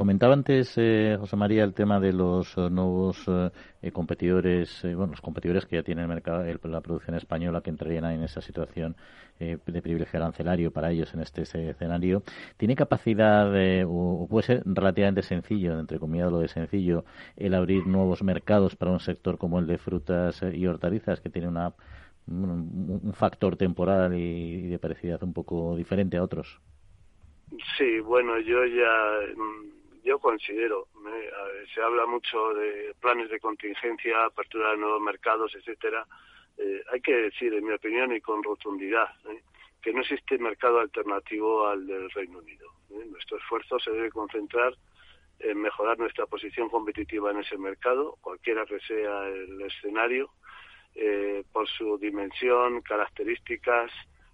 [0.00, 5.20] Comentaba antes eh, José María el tema de los eh, nuevos eh, competidores, bueno, los
[5.20, 8.96] competidores que ya tienen el mercado, la producción española que entrarían en esa situación
[9.38, 12.22] de privilegio arancelario para ellos en este, escenario.
[12.56, 13.52] ¿Tiene capacidad
[13.86, 17.04] o, puede ser relativamente sencillo, entre comillas lo de sencillo,
[17.36, 21.46] el abrir nuevos mercados para un sector como el de frutas y hortalizas que tiene
[21.48, 21.74] una
[22.26, 26.58] un factor temporal y de parecidad un poco diferente a otros?
[27.76, 30.88] Sí, bueno, yo ya mm, yo considero,
[31.74, 36.06] se habla mucho de planes de contingencia, apertura de nuevos mercados, etcétera.
[36.58, 39.42] Eh, hay que decir, en mi opinión y con rotundidad, ¿eh?
[39.80, 42.68] que no existe mercado alternativo al del Reino Unido.
[42.90, 43.06] ¿eh?
[43.10, 44.74] Nuestro esfuerzo se debe concentrar
[45.38, 50.30] en mejorar nuestra posición competitiva en ese mercado, cualquiera que sea el escenario,
[51.52, 53.90] por su dimensión, características,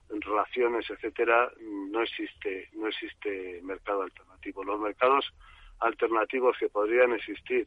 [0.08, 4.64] relaciones, etcétera, no existe, no existe mercado alternativo.
[4.64, 5.32] Los mercados
[5.80, 7.66] alternativos que podrían existir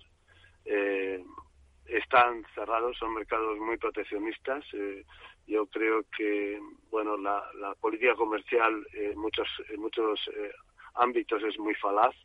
[0.66, 1.24] eh,
[1.86, 4.64] están cerrados, son mercados muy proteccionistas.
[4.74, 5.04] Eh,
[5.48, 6.60] yo creo que,
[6.92, 10.52] bueno, la, la política comercial en muchos, en muchos eh,
[10.96, 12.16] ámbitos es muy falaz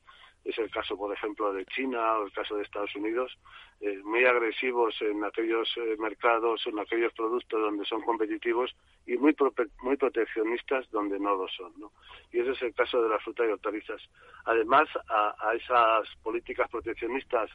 [0.45, 3.37] es el caso, por ejemplo, de China o el caso de Estados Unidos,
[3.81, 8.75] eh, muy agresivos en aquellos eh, mercados, en aquellos productos donde son competitivos
[9.07, 9.35] y muy
[9.83, 11.73] muy proteccionistas donde no lo son.
[11.79, 11.93] ¿no?
[12.31, 14.03] Y ese es el caso de las frutas y hortalizas.
[14.45, 17.51] Además, a, esas políticas proteccionistas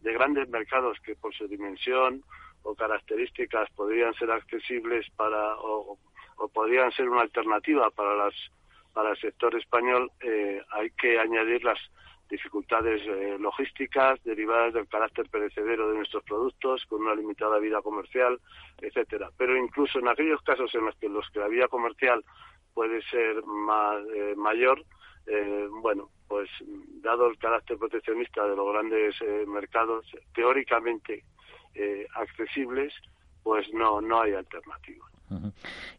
[0.00, 2.24] de grandes mercados que por su dimensión
[2.64, 5.98] o características podrían ser accesibles para o,
[6.52, 8.34] podrían ser una alternativa para las
[8.92, 11.78] para el sector español, eh, hay que añadir las
[12.32, 18.40] dificultades eh, logísticas derivadas del carácter perecedero de nuestros productos, con una limitada vida comercial,
[18.80, 19.30] etcétera.
[19.36, 20.96] Pero incluso en aquellos casos en los
[21.30, 22.24] que, la vida comercial
[22.72, 24.82] puede ser más, eh, mayor,
[25.26, 26.48] eh, bueno, pues
[27.02, 29.14] dado el carácter proteccionista de los grandes
[29.46, 31.24] mercados teóricamente
[32.14, 32.94] accesibles,
[33.42, 35.11] pues no, no hay alternativa.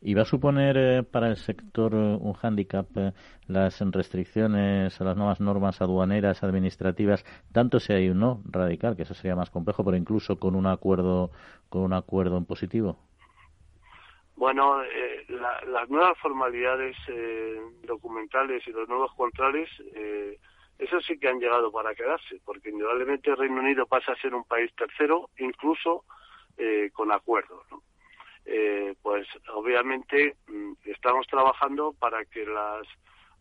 [0.02, 3.14] ¿Y va a suponer eh, para el sector eh, un hándicap eh,
[3.48, 9.04] las restricciones a las nuevas normas aduaneras administrativas, tanto si hay un no radical, que
[9.04, 11.32] eso sería más complejo, pero incluso con un acuerdo
[11.70, 12.98] con un acuerdo en positivo?
[14.36, 14.82] Bueno,
[15.68, 16.96] las nuevas formalidades
[17.84, 19.70] documentales y los nuevos controles,
[20.78, 24.34] eso sí que han llegado para quedarse, porque indudablemente el Reino Unido pasa a ser
[24.34, 26.04] un país tercero, incluso
[26.94, 27.66] con acuerdos.
[28.46, 32.86] Eh, pues obviamente mm, estamos trabajando para que las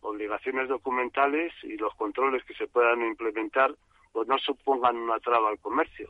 [0.01, 3.75] obligaciones documentales y los controles que se puedan implementar
[4.11, 6.09] pues no supongan una traba al comercio.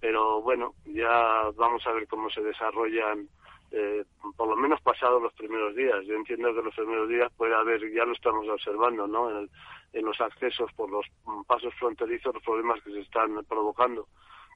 [0.00, 3.28] Pero bueno, ya vamos a ver cómo se desarrollan,
[3.70, 4.04] eh,
[4.36, 6.04] por lo menos pasados los primeros días.
[6.06, 9.30] Yo entiendo que los primeros días puede haber, ya lo estamos observando, ¿no?
[9.30, 9.50] En,
[9.92, 11.06] en los accesos por los
[11.46, 14.06] pasos fronterizos, los problemas que se están provocando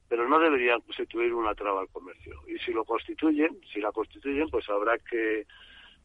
[0.09, 2.41] pero no deberían constituir una traba al comercio.
[2.47, 5.47] Y si lo constituyen, si la constituyen, pues habrá que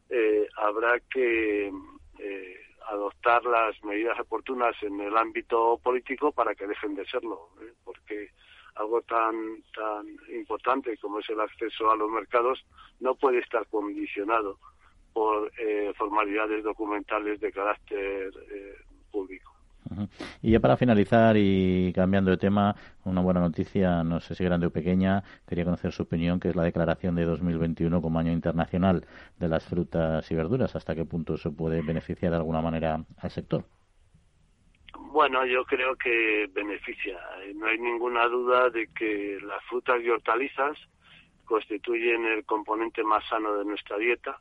[0.10, 1.72] eh, habrá que
[2.20, 2.56] eh,
[2.90, 7.72] adoptar las medidas oportunas en el ámbito político para que dejen de serlo, ¿eh?
[7.84, 8.30] porque
[8.76, 12.66] algo tan tan importante como es el acceso a los mercados
[13.00, 14.58] no puede estar condicionado
[15.14, 15.52] por
[15.98, 18.32] formalidades documentales de carácter
[19.12, 19.51] público.
[20.42, 22.76] Y ya para finalizar y cambiando de tema,
[23.06, 26.56] una buena noticia, no sé si grande o pequeña, quería conocer su opinión, que es
[26.56, 29.06] la declaración de 2021 como Año Internacional
[29.38, 30.76] de las Frutas y Verduras.
[30.76, 33.66] ¿Hasta qué punto se puede beneficiar de alguna manera al sector?
[35.12, 37.20] Bueno, yo creo que beneficia.
[37.56, 40.78] No hay ninguna duda de que las frutas y hortalizas
[41.46, 44.40] constituyen el componente más sano de nuestra dieta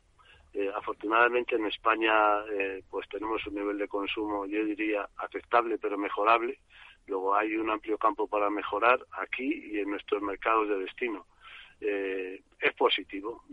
[0.53, 5.97] eh, afortunadamente en España eh, pues tenemos un nivel de consumo, yo diría, aceptable pero
[5.97, 6.59] mejorable.
[7.07, 11.25] Luego hay un amplio campo para mejorar aquí y en nuestros mercados de destino.
[11.79, 13.43] Eh, es positivo.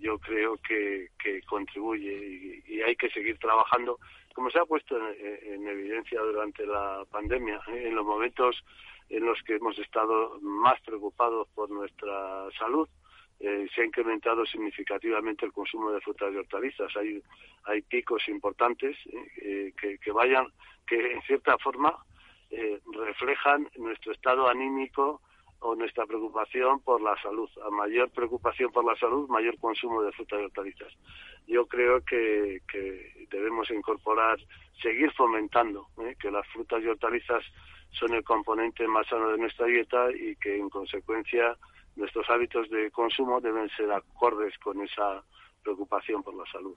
[0.00, 3.98] yo creo que, que contribuye y, hay que seguir trabajando,
[4.34, 8.62] como se ha puesto en evidencia durante la pandemia, en los momentos
[9.08, 12.88] en los que hemos estado más preocupados por nuestra salud
[13.40, 16.92] eh, se ha incrementado significativamente el consumo de frutas y hortalizas.
[16.96, 18.96] Hay, picos importantes
[19.42, 20.46] eh, que, que, vayan,
[20.86, 21.96] que en cierta forma
[22.50, 25.20] eh, reflejan nuestro estado anímico
[25.60, 27.50] o nuestra preocupación por la salud.
[27.66, 30.92] A mayor preocupación por la salud, mayor consumo de frutas y hortalizas.
[31.46, 34.38] Yo creo que, que debemos incorporar,
[34.80, 35.88] seguir fomentando
[36.20, 37.44] que las frutas y hortalizas
[37.90, 41.56] son el componente más sano de nuestra dieta y que en consecuencia
[41.96, 45.22] nuestros hábitos de consumo deben ser acordes con esa
[45.62, 46.74] preocupación por la salud.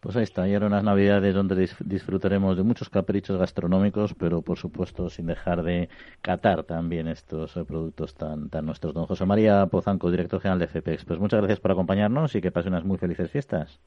[0.00, 4.58] Pues ahí está, y ahora unas navidades donde disfrutaremos de muchos caprichos gastronómicos, pero por
[4.58, 5.88] supuesto sin dejar de
[6.20, 8.92] catar también estos eh, productos tan, tan nuestros.
[8.92, 12.52] Don José María Pozanco, director general de FPEX, pues muchas gracias por acompañarnos y que
[12.52, 13.80] pasen unas muy felices fiestas.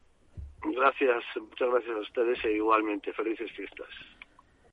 [0.63, 3.89] Gracias, muchas gracias a ustedes e igualmente felices fiestas.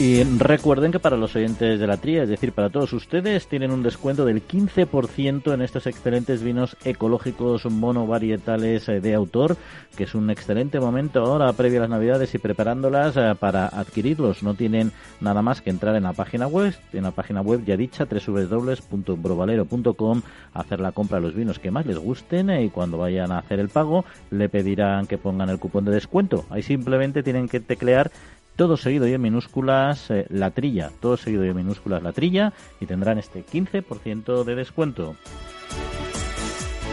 [0.00, 3.72] Y recuerden que para los oyentes de la tría, es decir, para todos ustedes, tienen
[3.72, 9.56] un descuento del 15% en estos excelentes vinos ecológicos monovarietales eh, de autor,
[9.96, 14.44] que es un excelente momento ahora, previo a las Navidades y preparándolas eh, para adquirirlos.
[14.44, 17.76] No tienen nada más que entrar en la página web, en la página web ya
[17.76, 20.22] dicha, www.brovalero.com,
[20.54, 23.38] hacer la compra de los vinos que más les gusten eh, y cuando vayan a
[23.38, 26.46] hacer el pago le pedirán que pongan el cupón de descuento.
[26.50, 28.12] Ahí simplemente tienen que teclear
[28.58, 32.52] todo seguido y en minúsculas eh, la trilla, todo seguido y en minúsculas la trilla
[32.80, 35.14] y tendrán este 15% de descuento.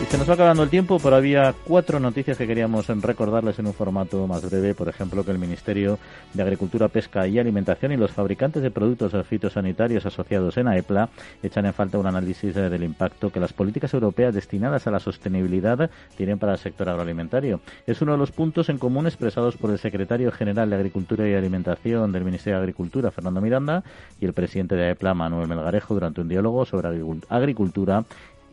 [0.01, 3.67] Y se nos va acabando el tiempo, pero había cuatro noticias que queríamos recordarles en
[3.67, 4.75] un formato más breve.
[4.75, 5.97] Por ejemplo, que el Ministerio
[6.33, 11.09] de Agricultura, Pesca y Alimentación y los fabricantes de productos fitosanitarios asociados en AEPLA
[11.41, 15.89] echan en falta un análisis del impacto que las políticas europeas destinadas a la sostenibilidad
[16.17, 17.61] tienen para el sector agroalimentario.
[17.87, 21.33] Es uno de los puntos en común expresados por el secretario general de Agricultura y
[21.33, 23.83] Alimentación del Ministerio de Agricultura, Fernando Miranda,
[24.19, 26.89] y el presidente de AEPLA, Manuel Melgarejo, durante un diálogo sobre
[27.29, 28.03] agricultura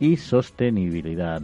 [0.03, 1.41] y sostenibilidad.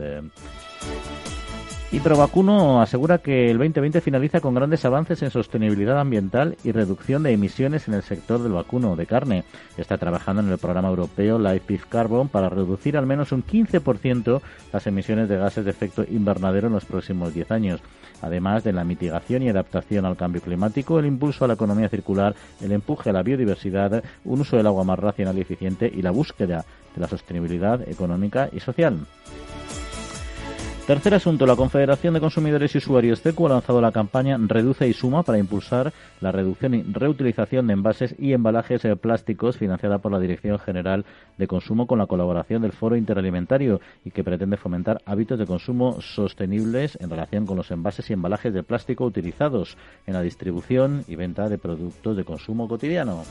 [1.92, 7.24] Y Provacuno asegura que el 2020 finaliza con grandes avances en sostenibilidad ambiental y reducción
[7.24, 9.44] de emisiones en el sector del vacuno de carne.
[9.76, 14.40] Está trabajando en el programa europeo Life Beef Carbon para reducir al menos un 15%
[14.72, 17.82] las emisiones de gases de efecto invernadero en los próximos 10 años.
[18.22, 22.36] Además de la mitigación y adaptación al cambio climático, el impulso a la economía circular,
[22.62, 26.12] el empuje a la biodiversidad, un uso del agua más racional y eficiente y la
[26.12, 29.08] búsqueda de la sostenibilidad económica y social.
[30.90, 34.94] Tercer asunto, la Confederación de Consumidores y Usuarios CECU ha lanzado la campaña Reduce y
[34.94, 40.20] Suma para impulsar la reducción y reutilización de envases y embalajes plásticos financiada por la
[40.20, 41.06] Dirección General
[41.38, 46.02] de Consumo con la colaboración del Foro Interalimentario y que pretende fomentar hábitos de consumo
[46.02, 49.78] sostenibles en relación con los envases y embalajes de plástico utilizados
[50.08, 53.26] en la distribución y venta de productos de consumo cotidiano.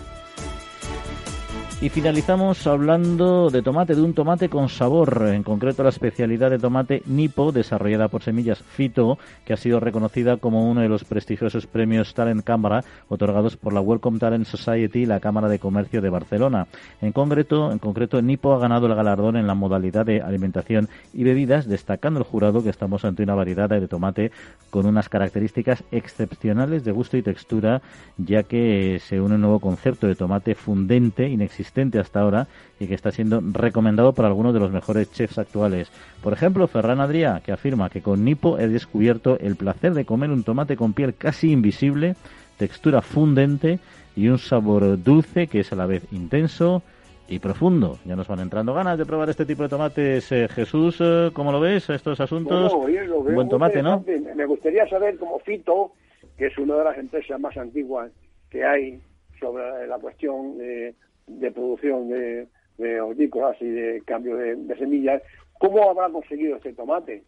[1.81, 6.59] Y finalizamos hablando de tomate, de un tomate con sabor, en concreto la especialidad de
[6.59, 11.68] tomate Nipo, desarrollada por Semillas Fito, que ha sido reconocida como uno de los prestigiosos
[11.68, 16.11] premios Talent Cámara otorgados por la Welcome Talent Society y la Cámara de Comercio de
[16.11, 16.66] Barcelona.
[17.01, 21.22] En concreto, en concreto, Nipo ha ganado el galardón en la modalidad de alimentación y
[21.22, 24.33] bebidas, destacando el jurado que estamos ante una variedad de tomate
[24.70, 27.83] con unas características excepcionales de gusto y textura,
[28.16, 31.68] ya que se une un nuevo concepto de tomate fundente, inexistente
[31.99, 32.47] hasta ahora
[32.81, 35.91] y que está siendo recomendado por algunos de los mejores chefs actuales.
[36.23, 40.31] Por ejemplo, Ferran Adrià, que afirma que con Nipo he descubierto el placer de comer
[40.31, 42.14] un tomate con piel casi invisible,
[42.57, 43.79] textura fundente
[44.16, 46.83] y un sabor dulce que es a la vez intenso
[47.29, 47.99] y profundo.
[48.05, 50.33] Ya nos van entrando ganas de probar este tipo de tomates.
[50.33, 52.73] Eh, Jesús, eh, ¿cómo lo ves estos asuntos?
[52.75, 54.05] buen tomate, ¿no?
[54.35, 55.93] Me gustaría saber cómo Fito,
[56.37, 58.11] que es una de las empresas más antiguas
[58.51, 58.99] que hay
[59.39, 60.95] sobre la cuestión de
[61.29, 62.49] de producción de,
[62.79, 65.22] de hortícolas y de cambio de, semillas,
[65.59, 67.24] ¿cómo habrá conseguido este tomate?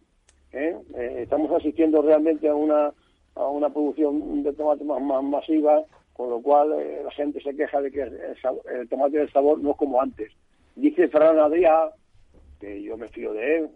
[0.53, 0.77] ¿Eh?
[0.97, 2.93] Eh, estamos asistiendo realmente a una,
[3.35, 7.81] a una producción de tomate más, masiva, con lo cual eh, la gente se queja
[7.81, 10.33] de que el, tomate del sabor no es como antes.
[10.77, 11.93] Dice Ferran Adrià,
[12.61, 13.69] que yo me fío de él,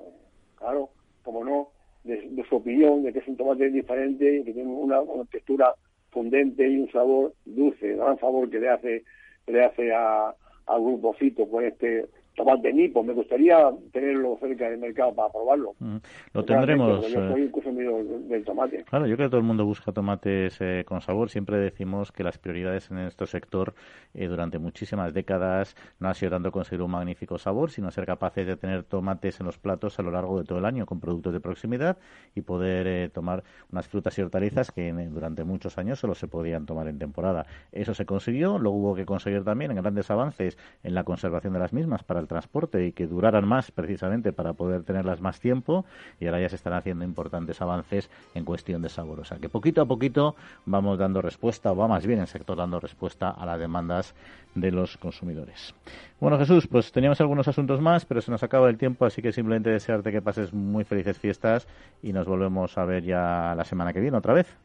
[0.57, 0.91] claro,
[1.23, 1.69] como no,
[2.05, 5.75] de, su opinión, de que es un tomate diferente, que tiene una, una textura
[6.11, 9.05] fundente y un sabor dulce, gran favor que le hace
[9.47, 10.35] le hace a,
[10.67, 13.03] al grupo Fito con este tomate Nipo.
[13.03, 15.75] Me gustaría tenerlo cerca del mercado para probarlo.
[15.79, 15.97] Mm,
[16.33, 17.13] lo tendremos.
[17.13, 18.85] Yo soy consumidor del tomate.
[18.85, 21.31] Claro, yo creo que todo el mundo busca tomates eh, con sabor.
[21.31, 23.75] Siempre decimos que las prioridades en este sector
[24.15, 28.47] eh, durante muchísimas décadas no ha sido tanto conseguir un magnífico sabor, sino ser capaces
[28.47, 31.33] de tener tomates en los platos a lo largo de todo el año con productos
[31.33, 31.99] de proximidad
[32.35, 36.67] y poder eh, tomar unas frutas y hortalizas que durante muchos años solo se podían
[36.67, 37.47] tomar en temporada.
[37.73, 38.59] Eso se consiguió.
[38.59, 42.29] Luego hubo que conseguir también grandes avances en la conservación de las mismas para el
[42.29, 45.85] transporte y que duraran más precisamente para poder tenerlas más tiempo
[46.21, 49.21] y ahora ya se están haciendo importantes avances en cuestión de sabor.
[49.21, 50.35] O sea que poquito a poquito
[50.67, 54.15] vamos dando respuesta, o va más bien el sector dando respuesta a las demandas
[54.55, 55.75] de los consumidores.
[56.21, 59.33] Bueno, Jesús, pues teníamos algunos asuntos más, pero se nos acaba el tiempo, así que
[59.33, 61.67] simplemente desearte que pases muy felices fiestas
[62.03, 64.57] y nos volvemos a ver ya la semana que viene otra vez.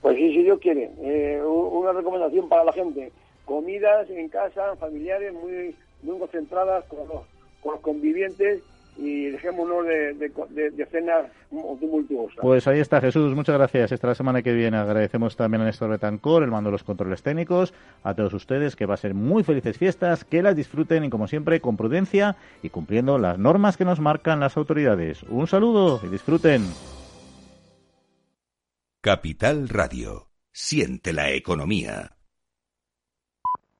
[0.00, 0.90] Pues sí, si Dios quiere.
[1.02, 3.10] Eh, una recomendación para la gente.
[3.44, 5.74] Comidas en casa, familiares, muy,
[6.06, 7.22] muy concentradas con los,
[7.62, 8.62] con los convivientes
[8.98, 12.38] y dejémonos de, de, de, cenas tumultuosas.
[12.40, 13.92] Pues ahí está Jesús, muchas gracias.
[13.92, 17.22] Esta la semana que viene agradecemos también a Néstor Betancor, el mando de los controles
[17.22, 21.10] técnicos, a todos ustedes que va a ser muy felices fiestas, que las disfruten y
[21.10, 25.22] como siempre con prudencia y cumpliendo las normas que nos marcan las autoridades.
[25.24, 26.62] Un saludo y disfruten.
[29.02, 30.30] Capital Radio.
[30.52, 32.15] Siente la economía.